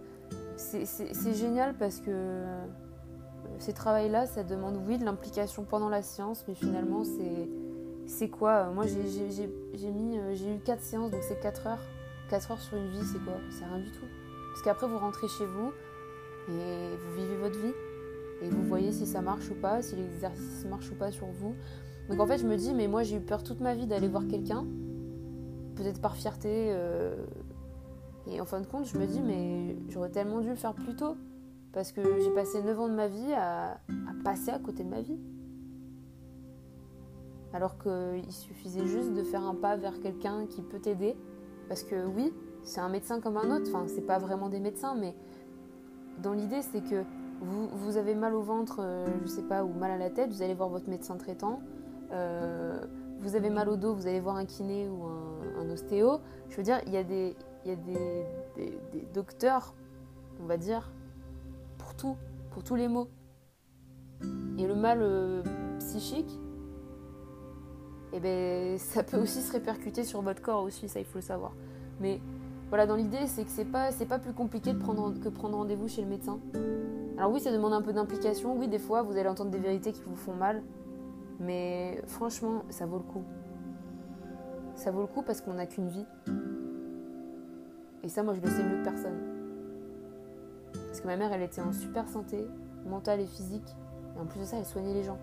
c'est 0.56 1.34
génial 1.34 1.74
parce 1.74 2.00
que 2.00 2.44
ces 3.58 3.72
travaux-là, 3.72 4.26
ça 4.26 4.44
demande, 4.44 4.78
oui, 4.86 4.98
de 4.98 5.04
l'implication 5.04 5.64
pendant 5.64 5.88
la 5.88 6.02
séance, 6.02 6.44
mais 6.46 6.54
finalement, 6.54 7.04
c'est 7.04 7.48
quoi 8.30 8.70
Moi, 8.70 8.86
j'ai 8.86 9.90
mis, 9.90 10.18
j'ai 10.34 10.54
eu 10.54 10.58
4 10.58 10.80
séances, 10.82 11.10
donc 11.10 11.22
c'est 11.22 11.40
4 11.40 11.66
heures. 11.66 11.82
4 12.28 12.50
heures 12.52 12.60
sur 12.60 12.76
une 12.76 12.88
vie, 12.88 13.04
c'est 13.04 13.22
quoi? 13.24 13.34
C'est 13.50 13.64
rien 13.64 13.78
du 13.78 13.90
tout. 13.90 14.06
Parce 14.52 14.62
qu'après, 14.62 14.86
vous 14.86 14.98
rentrez 14.98 15.28
chez 15.28 15.46
vous 15.46 15.72
et 16.48 16.96
vous 16.96 17.14
vivez 17.14 17.36
votre 17.36 17.58
vie 17.58 17.74
et 18.42 18.48
vous 18.48 18.62
voyez 18.62 18.92
si 18.92 19.06
ça 19.06 19.20
marche 19.20 19.50
ou 19.50 19.54
pas, 19.54 19.82
si 19.82 19.96
l'exercice 19.96 20.64
marche 20.64 20.90
ou 20.90 20.94
pas 20.94 21.10
sur 21.10 21.26
vous. 21.26 21.54
Donc 22.08 22.20
en 22.20 22.26
fait, 22.26 22.38
je 22.38 22.46
me 22.46 22.56
dis, 22.56 22.74
mais 22.74 22.88
moi 22.88 23.02
j'ai 23.02 23.16
eu 23.16 23.20
peur 23.20 23.42
toute 23.42 23.60
ma 23.60 23.74
vie 23.74 23.86
d'aller 23.86 24.08
voir 24.08 24.26
quelqu'un, 24.26 24.66
peut-être 25.76 26.00
par 26.00 26.16
fierté. 26.16 26.68
Euh, 26.70 27.14
et 28.26 28.40
en 28.40 28.44
fin 28.44 28.60
de 28.60 28.66
compte, 28.66 28.86
je 28.86 28.98
me 28.98 29.06
dis, 29.06 29.20
mais 29.20 29.76
j'aurais 29.88 30.10
tellement 30.10 30.40
dû 30.40 30.48
le 30.48 30.56
faire 30.56 30.74
plus 30.74 30.96
tôt, 30.96 31.16
parce 31.72 31.92
que 31.92 32.00
j'ai 32.20 32.30
passé 32.30 32.62
9 32.62 32.80
ans 32.80 32.88
de 32.88 32.94
ma 32.94 33.08
vie 33.08 33.32
à, 33.34 33.72
à 33.72 34.24
passer 34.24 34.50
à 34.50 34.58
côté 34.58 34.82
de 34.84 34.88
ma 34.88 35.02
vie. 35.02 35.18
Alors 37.52 37.76
qu'il 37.78 38.30
suffisait 38.32 38.86
juste 38.86 39.12
de 39.12 39.22
faire 39.22 39.42
un 39.42 39.54
pas 39.54 39.76
vers 39.76 40.00
quelqu'un 40.00 40.46
qui 40.46 40.62
peut 40.62 40.78
t'aider. 40.78 41.16
Parce 41.68 41.82
que 41.82 42.06
oui, 42.06 42.32
c'est 42.62 42.80
un 42.80 42.88
médecin 42.88 43.20
comme 43.20 43.36
un 43.36 43.56
autre, 43.56 43.68
enfin, 43.68 43.84
c'est 43.86 44.06
pas 44.06 44.18
vraiment 44.18 44.48
des 44.48 44.60
médecins, 44.60 44.94
mais 44.94 45.14
dans 46.18 46.32
l'idée, 46.32 46.62
c'est 46.62 46.82
que 46.82 47.04
vous, 47.40 47.96
avez 47.96 48.14
mal 48.14 48.34
au 48.34 48.42
ventre, 48.42 48.80
euh, 48.80 49.06
je 49.22 49.28
sais 49.28 49.42
pas, 49.42 49.64
ou 49.64 49.72
mal 49.72 49.90
à 49.90 49.96
la 49.96 50.10
tête, 50.10 50.30
vous 50.30 50.42
allez 50.42 50.54
voir 50.54 50.68
votre 50.68 50.88
médecin 50.88 51.16
traitant. 51.16 51.60
Euh, 52.12 52.84
vous 53.18 53.34
avez 53.34 53.50
mal 53.50 53.68
au 53.68 53.76
dos, 53.76 53.94
vous 53.94 54.06
allez 54.06 54.20
voir 54.20 54.36
un 54.36 54.44
kiné 54.44 54.88
ou 54.88 55.04
un, 55.04 55.70
ostéo. 55.70 56.20
Je 56.48 56.56
veux 56.56 56.62
dire, 56.62 56.80
il 56.86 56.92
y 56.92 56.96
a, 56.96 57.04
des, 57.04 57.36
y 57.64 57.70
a 57.70 57.76
des, 57.76 59.06
docteurs, 59.14 59.74
on 60.42 60.46
va 60.46 60.56
dire, 60.56 60.90
pour 61.78 61.94
tout, 61.94 62.16
pour 62.50 62.64
tous 62.64 62.74
les 62.74 62.88
maux. 62.88 63.08
Et 64.58 64.66
le 64.66 64.74
mal 64.74 64.98
euh, 65.00 65.42
psychique, 65.78 66.38
eh 68.12 68.20
ben, 68.20 68.78
ça 68.78 69.02
peut 69.02 69.18
aussi 69.18 69.40
se 69.40 69.52
répercuter 69.52 70.04
sur 70.04 70.22
votre 70.22 70.42
corps 70.42 70.62
aussi, 70.62 70.88
ça 70.88 71.00
il 71.00 71.06
faut 71.06 71.18
le 71.18 71.22
savoir. 71.22 71.52
Mais 72.00 72.20
voilà, 72.68 72.86
dans 72.86 72.96
l'idée, 72.96 73.26
c'est 73.26 73.44
que 73.44 73.50
c'est 73.50 73.64
pas, 73.64 73.90
pas 74.08 74.18
plus 74.18 74.32
compliqué 74.32 74.72
de 74.72 74.78
prendre, 74.78 75.12
que 75.18 75.28
prendre 75.28 75.56
rendez-vous 75.56 75.88
chez 75.88 76.02
le 76.02 76.08
médecin. 76.08 76.38
Alors 77.18 77.32
oui, 77.32 77.40
ça 77.40 77.52
demande 77.52 77.72
un 77.72 77.82
peu 77.82 77.92
d'implication. 77.92 78.56
Oui, 78.56 78.68
des 78.68 78.78
fois, 78.78 79.02
vous 79.02 79.16
allez 79.16 79.28
entendre 79.28 79.50
des 79.50 79.58
vérités 79.58 79.92
qui 79.92 80.02
vous 80.06 80.16
font 80.16 80.34
mal. 80.34 80.62
Mais 81.40 82.00
franchement, 82.06 82.62
ça 82.70 82.86
vaut 82.86 82.98
le 82.98 83.02
coup. 83.02 83.24
Ça 84.74 84.90
vaut 84.90 85.00
le 85.00 85.06
coup 85.06 85.22
parce 85.22 85.40
qu'on 85.40 85.54
n'a 85.54 85.66
qu'une 85.66 85.88
vie. 85.88 86.06
Et 88.02 88.08
ça, 88.08 88.22
moi, 88.22 88.34
je 88.34 88.40
le 88.40 88.48
sais 88.48 88.62
mieux 88.62 88.78
que 88.78 88.84
personne. 88.84 89.18
Parce 90.72 91.00
que 91.00 91.06
ma 91.06 91.16
mère, 91.16 91.32
elle 91.32 91.42
était 91.42 91.60
en 91.60 91.72
super 91.72 92.08
santé, 92.08 92.46
mentale 92.86 93.20
et 93.20 93.26
physique. 93.26 93.76
Et 94.16 94.20
en 94.20 94.26
plus 94.26 94.40
de 94.40 94.44
ça, 94.44 94.56
elle 94.58 94.64
soignait 94.64 94.94
les 94.94 95.02
gens. 95.02 95.18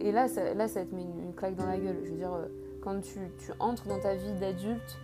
Et, 0.00 0.12
là, 0.12 0.28
ça, 0.28 0.42
te 0.42 0.94
met 0.94 1.02
une, 1.02 1.34
claque 1.34 1.56
dans 1.56 1.66
la 1.66 1.78
gueule. 1.78 1.96
Je 2.04 2.10
veux 2.10 2.16
dire, 2.16 2.32
euh, 2.32 2.46
quand 2.82 3.00
tu, 3.00 3.18
tu 3.38 3.52
entres 3.58 3.86
dans 3.86 4.00
ta 4.00 4.14
vie 4.14 4.32
d'adulte, 4.40 4.98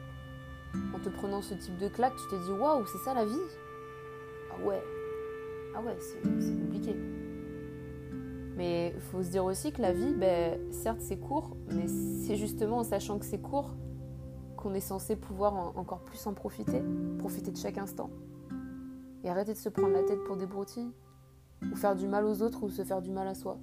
en 0.95 0.99
te 0.99 1.09
prenant 1.09 1.43
ce 1.43 1.55
type 1.55 1.77
de 1.79 1.89
claque, 1.89 2.15
tu 2.17 2.37
te 2.37 2.45
dis 2.45 2.53
waouh, 2.53 2.87
c'est 2.87 2.99
ça 2.99 3.15
la 3.15 3.25
vie? 3.25 3.33
Ah 4.53 4.67
ouais, 4.67 4.83
ah 5.75 5.83
ouais, 5.83 5.97
c'est 5.99 6.23
compliqué. 6.23 6.95
Mais 8.57 8.93
il 8.95 9.01
faut 9.01 9.23
se 9.23 9.31
dire 9.31 9.45
aussi 9.45 9.73
que 9.73 9.81
la 9.81 9.93
vie, 9.93 10.15
ben, 10.15 10.59
certes 10.73 11.01
c'est 11.01 11.19
court, 11.19 11.57
mais 11.73 11.87
c'est 11.87 12.37
justement 12.37 12.79
en 12.79 12.85
sachant 12.85 13.19
que 13.19 13.25
c'est 13.25 13.41
court 13.41 13.75
qu'on 14.57 14.75
est 14.75 14.81
censé 14.81 15.17
pouvoir 15.17 15.55
encore 15.77 16.05
plus 16.05 16.27
en 16.27 16.35
profiter, 16.35 16.83
profiter 17.19 17.51
de 17.51 17.57
chaque 17.57 17.79
instant. 17.79 18.11
Et 19.25 19.31
arrêter 19.31 19.53
de 19.53 19.59
se 19.59 19.69
prendre 19.69 19.95
la 19.95 20.03
tête 20.03 20.23
pour 20.25 20.37
des 20.37 20.47
broutilles, 20.47 20.93
ou 21.73 21.77
faire 21.77 21.97
du 21.97 22.07
mal 22.07 22.25
aux 22.25 22.43
autres, 22.43 22.63
ou 22.63 22.69
se 22.69 22.85
faire 22.85 23.01
du 23.01 23.11
mal 23.11 23.29
à 23.29 23.35
soi. 23.35 23.59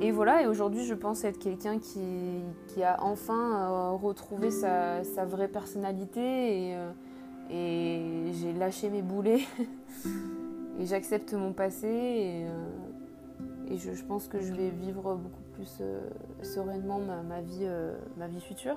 Et 0.00 0.10
voilà, 0.10 0.42
et 0.42 0.46
aujourd'hui 0.46 0.84
je 0.84 0.94
pense 0.94 1.24
être 1.24 1.38
quelqu'un 1.38 1.78
qui, 1.78 2.00
qui, 2.68 2.82
a 2.82 3.02
enfin 3.02 3.70
euh, 3.70 3.90
retrouvé 3.92 4.50
sa, 4.50 5.04
sa, 5.04 5.24
vraie 5.24 5.48
personnalité 5.48 6.70
et, 6.70 6.76
euh, 6.76 8.32
j'ai 8.32 8.52
lâché 8.52 8.90
mes 8.90 9.02
boulets 9.02 9.42
et 10.78 10.86
j'accepte 10.86 11.32
mon 11.32 11.52
passé 11.52 11.88
et, 11.88 12.46
euh, 12.46 13.76
je, 13.76 14.04
pense 14.04 14.28
que 14.28 14.40
je 14.40 14.52
vais 14.52 14.70
vivre 14.70 15.16
beaucoup 15.16 15.42
plus 15.54 15.82
sereinement 16.42 17.00
ma, 17.00 17.40
vie, 17.40 17.60
euh, 17.62 17.96
ma 18.16 18.28
vie 18.28 18.40
future. 18.40 18.76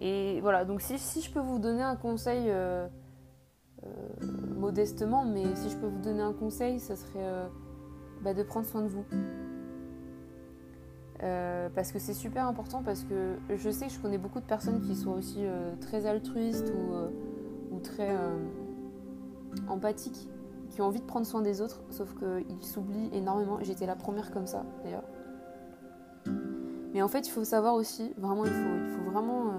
et 0.00 0.40
voilà, 0.40 0.64
donc 0.64 0.80
si, 0.80 0.98
si, 0.98 1.20
je 1.20 1.30
peux 1.30 1.40
vous 1.40 1.58
donner 1.58 1.82
un 1.82 1.96
conseil 1.96 2.50
modestement, 4.56 5.24
mais 5.24 5.54
si 5.54 5.70
je 5.70 5.76
peux 5.76 5.86
vous 5.86 6.02
donner 6.02 6.22
un 6.22 6.32
conseil, 6.32 6.80
ce 6.80 6.94
serait 6.96 7.48
bah, 8.22 8.34
de 8.34 8.42
prendre 8.42 8.66
soin 8.66 8.82
de 8.82 8.88
vous. 8.88 9.04
Euh, 11.22 11.70
parce 11.74 11.92
que 11.92 11.98
c'est 11.98 12.14
super 12.14 12.46
important, 12.46 12.82
parce 12.82 13.04
que 13.04 13.36
je 13.54 13.70
sais 13.70 13.86
que 13.86 13.92
je 13.92 14.00
connais 14.00 14.18
beaucoup 14.18 14.40
de 14.40 14.44
personnes 14.44 14.82
qui 14.82 14.94
sont 14.94 15.12
aussi 15.12 15.38
euh, 15.40 15.74
très 15.80 16.04
altruistes 16.04 16.70
ou, 16.76 16.92
euh, 16.92 17.08
ou 17.70 17.80
très 17.80 18.14
empathiques, 19.68 20.28
qui 20.70 20.82
ont 20.82 20.86
envie 20.86 21.00
de 21.00 21.06
prendre 21.06 21.26
soin 21.26 21.40
des 21.40 21.62
autres, 21.62 21.82
sauf 21.90 22.14
qu'ils 22.14 22.62
s'oublient 22.62 23.10
énormément. 23.12 23.58
J'étais 23.62 23.86
la 23.86 23.96
première 23.96 24.30
comme 24.30 24.46
ça, 24.46 24.64
d'ailleurs. 24.84 25.04
Mais 26.92 27.02
en 27.02 27.08
fait, 27.08 27.26
il 27.26 27.30
faut 27.30 27.44
savoir 27.44 27.74
aussi, 27.74 28.12
vraiment, 28.18 28.44
il 28.44 28.52
faut, 28.52 28.76
il 28.76 28.88
faut 28.88 29.10
vraiment 29.10 29.52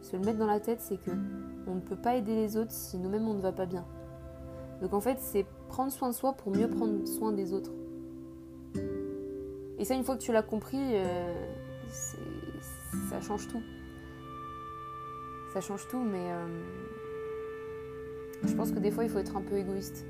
se 0.00 0.16
le 0.16 0.24
mettre 0.24 0.38
dans 0.38 0.46
la 0.46 0.60
tête, 0.60 0.80
c'est 0.80 0.96
que 0.96 1.10
on 1.66 1.74
ne 1.74 1.80
peut 1.80 1.96
pas 1.96 2.14
aider 2.14 2.34
les 2.34 2.56
autres 2.56 2.70
si 2.70 2.96
nous-mêmes 2.98 3.26
on 3.26 3.34
ne 3.34 3.40
va 3.40 3.52
pas 3.52 3.66
bien. 3.66 3.84
Donc 4.80 4.92
en 4.92 5.00
fait, 5.00 5.18
c'est 5.20 5.46
prendre 5.68 5.92
soin 5.92 6.08
de 6.08 6.14
soi 6.14 6.32
pour 6.32 6.54
mieux 6.54 6.68
prendre 6.68 7.06
soin 7.06 7.32
des 7.32 7.52
autres. 7.52 7.72
Et 9.78 9.84
ça, 9.84 9.94
une 9.94 10.04
fois 10.04 10.16
que 10.16 10.22
tu 10.22 10.32
l'as 10.32 10.42
compris, 10.42 10.78
euh, 10.80 11.34
ça 13.10 13.20
change 13.20 13.48
tout. 13.48 13.62
Ça 15.52 15.60
change 15.60 15.86
tout, 15.88 16.00
mais 16.00 16.32
euh, 16.32 16.46
je 18.44 18.54
pense 18.54 18.72
que 18.72 18.78
des 18.78 18.90
fois, 18.90 19.04
il 19.04 19.10
faut 19.10 19.18
être 19.18 19.36
un 19.36 19.42
peu 19.42 19.56
égoïste. 19.56 20.06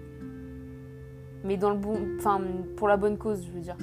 Mais 1.44 1.56
dans 1.56 1.70
le 1.70 1.76
bon, 1.76 1.98
enfin, 2.18 2.40
pour 2.76 2.88
la 2.88 2.96
bonne 2.96 3.18
cause, 3.18 3.44
je 3.44 3.50
veux 3.50 3.60
dire. 3.60 3.76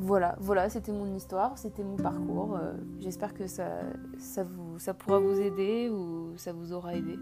Voilà, 0.00 0.36
voilà, 0.40 0.68
c'était 0.68 0.92
mon 0.92 1.12
histoire, 1.14 1.58
c'était 1.58 1.82
mon 1.82 1.96
parcours. 1.96 2.56
Euh, 2.56 2.72
j'espère 3.00 3.34
que 3.34 3.46
ça, 3.46 3.80
ça, 4.18 4.44
vous, 4.44 4.78
ça 4.78 4.94
pourra 4.94 5.18
vous 5.18 5.40
aider 5.40 5.90
ou 5.90 6.36
ça 6.36 6.52
vous 6.52 6.72
aura 6.72 6.94
aidé. 6.94 7.18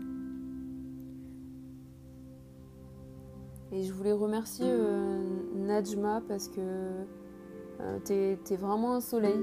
Et 3.76 3.82
je 3.82 3.92
voulais 3.92 4.12
remercier 4.12 4.66
euh, 4.66 5.18
Najma 5.54 6.22
parce 6.26 6.48
que 6.48 6.60
euh, 6.60 7.98
t'es 8.04 8.38
es 8.50 8.56
vraiment 8.56 8.94
un 8.94 9.02
soleil. 9.02 9.38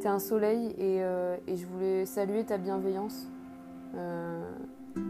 T'es 0.00 0.08
un 0.08 0.18
soleil 0.18 0.74
et, 0.78 1.04
euh, 1.04 1.36
je 1.46 1.66
voulais 1.66 2.06
saluer 2.06 2.44
ta 2.44 2.56
bienveillance. 2.56 3.28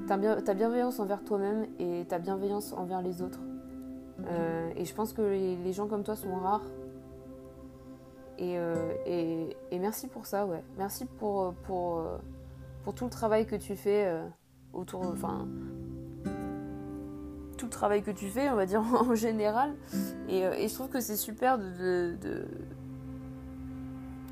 Ta, 0.09 0.55
bienveillance 0.55 0.99
envers 0.99 1.23
toi-même 1.23 1.67
et 1.79 2.05
ta 2.09 2.19
bienveillance 2.19 2.73
envers 2.73 3.01
les 3.01 3.23
autres. 3.23 3.39
et 4.77 4.85
je 4.85 4.95
pense 4.95 5.13
que 5.13 5.23
les, 5.23 5.73
gens 5.73 5.87
comme 5.87 6.03
toi 6.03 6.17
sont 6.17 6.35
rares. 6.35 6.67
Et, 8.39 8.59
merci 9.79 10.09
pour 10.09 10.27
ça, 10.27 10.47
ouais. 10.47 10.65
Merci 10.79 11.05
pour, 11.05 11.55
tout 12.97 13.05
le 13.05 13.11
travail 13.11 13.47
que 13.47 13.57
tu 13.57 13.77
fais 13.77 14.13
autour, 14.73 15.03
enfin, 15.07 15.47
travail 17.75 18.03
que 18.03 18.11
tu 18.11 18.27
fais, 18.27 18.49
on 18.49 18.57
va 18.57 18.67
dire 18.67 18.83
en 19.09 19.15
général. 19.15 19.75
Et, 20.29 20.45
euh, 20.45 20.67
je 20.67 20.73
trouve 20.73 20.89
que 20.89 21.01
c'est 21.01 21.17
super 21.17 21.59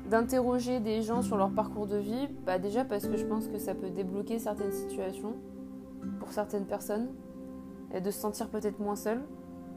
d'interroger 0.09 0.79
des 0.79 1.01
gens 1.01 1.21
sur 1.21 1.37
leur 1.37 1.51
parcours 1.51 1.87
de 1.87 1.97
vie. 1.97 2.27
Bah 2.45 2.59
déjà 2.59 2.83
parce 2.83 3.07
que 3.07 3.17
je 3.17 3.25
pense 3.25 3.47
que 3.47 3.57
ça 3.57 3.73
peut 3.75 3.89
débloquer 3.89 4.39
certaines 4.39 4.71
situations 4.71 5.35
pour 6.19 6.31
certaines 6.31 6.65
personnes 6.65 7.07
et 7.93 8.01
de 8.01 8.11
se 8.11 8.19
sentir 8.19 8.49
peut-être 8.49 8.79
moins 8.79 8.95
seul. 8.95 9.21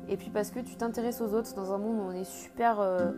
et 0.09 0.17
puis 0.17 0.31
parce 0.31 0.51
que 0.51 0.61
tu 0.61 0.77
t'intéresses 0.77 1.21
aux 1.21 1.35
autres 1.35 1.55
dans 1.55 1.73
un 1.73 1.79
monde 1.79 1.99
où 1.99 2.03
on 2.03 2.13
est 2.13 2.25
super 2.25 2.81
euh, 2.81 3.13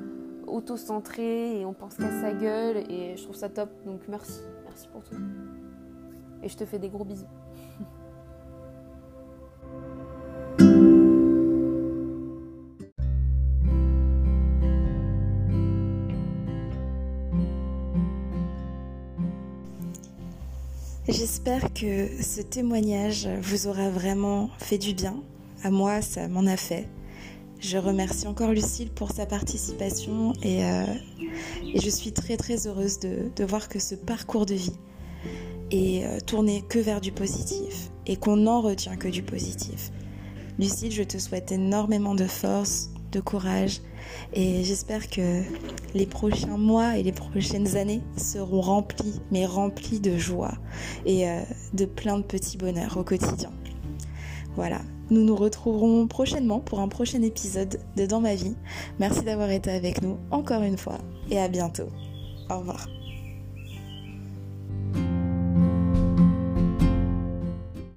auto-centré 0.47 1.61
et 1.61 1.65
on 1.65 1.73
pense 1.73 1.97
qu'à 1.97 2.11
sa 2.21 2.33
gueule 2.33 2.79
et 2.91 3.17
je 3.17 3.23
trouve 3.23 3.37
ça 3.37 3.49
top. 3.49 3.71
Donc 3.85 4.01
merci, 4.09 4.41
merci 4.65 4.89
pour 4.89 5.03
tout. 5.05 5.17
Et 6.43 6.49
je 6.49 6.57
te 6.57 6.65
fais 6.65 6.79
des 6.79 6.89
gros 6.89 7.05
bisous. 7.05 7.27
J'espère 21.09 21.73
que 21.73 22.23
ce 22.23 22.43
témoignage 22.43 23.27
vous 23.41 23.67
aura 23.67 23.89
vraiment 23.89 24.51
fait 24.59 24.77
du 24.77 24.93
bien. 24.93 25.17
À 25.65 25.71
moi, 25.71 26.03
ça 26.03 26.29
m'en 26.29 26.45
a 26.45 26.59
fait. 26.59 26.87
Je 27.61 27.79
remercie 27.79 28.27
encore 28.27 28.51
Lucille 28.51 28.91
pour 28.91 29.11
sa 29.11 29.25
participation 29.25 30.35
et, 30.43 30.67
euh, 30.67 30.85
je 31.75 31.89
suis 31.89 32.13
très 32.13 32.37
très 32.37 32.67
heureuse 32.67 32.99
de, 32.99 33.45
voir 33.45 33.71
que 33.71 33.79
ce 33.79 33.95
parcours 33.95 34.45
de 34.45 34.53
vie 34.53 34.77
est 35.71 36.05
euh, 36.05 36.21
tourné 36.21 36.63
que 36.69 36.79
vers 36.79 37.01
du 37.01 37.11
positif 37.11 37.91
et 38.07 38.17
qu'on 38.17 38.37
n'en 38.37 38.61
retient 38.61 38.97
que 38.97 39.09
du 39.09 39.23
positif. 39.23 39.91
Lucille, 40.59 40.93
je 40.93 41.05
te 41.05 41.17
souhaite 41.17 41.53
énormément 41.53 42.15
de 42.15 42.27
force, 42.27 42.91
de 43.13 43.21
courage 43.21 43.81
et 44.33 44.65
j'espère 44.65 45.09
que 45.09 45.43
les 45.95 46.07
prochains 46.07 46.57
mois 46.57 46.99
et 46.99 47.03
les 47.03 47.13
prochaines 47.13 47.77
années 47.77 48.03
seront 48.17 48.61
remplis, 48.61 49.21
mais 49.31 49.47
remplis 49.47 50.01
de 50.01 50.17
joie 50.17 50.55
et 51.07 51.29
euh, 51.29 51.41
de 51.73 51.85
plein 51.85 52.19
de 52.19 52.25
petits 52.25 52.57
bonheurs 52.57 52.97
au 52.97 53.05
quotidien. 53.05 53.51
Voilà, 54.57 54.81
nous 55.11 55.25
nous 55.25 55.37
retrouverons 55.37 56.07
prochainement 56.07 56.61
pour 56.61 56.81
un 56.81 56.89
prochain 56.89 57.23
épisode 57.23 57.81
de 57.97 58.07
Dans 58.07 58.21
ma 58.21 58.35
vie. 58.35 58.57
Merci 58.99 59.23
d'avoir 59.23 59.51
été 59.51 59.71
avec 59.71 60.03
nous 60.03 60.19
encore 60.31 60.63
une 60.63 60.79
fois 60.79 60.99
et 61.31 61.39
à 61.39 61.49
bientôt. 61.49 61.89
Au 62.51 62.59
revoir. 62.59 62.89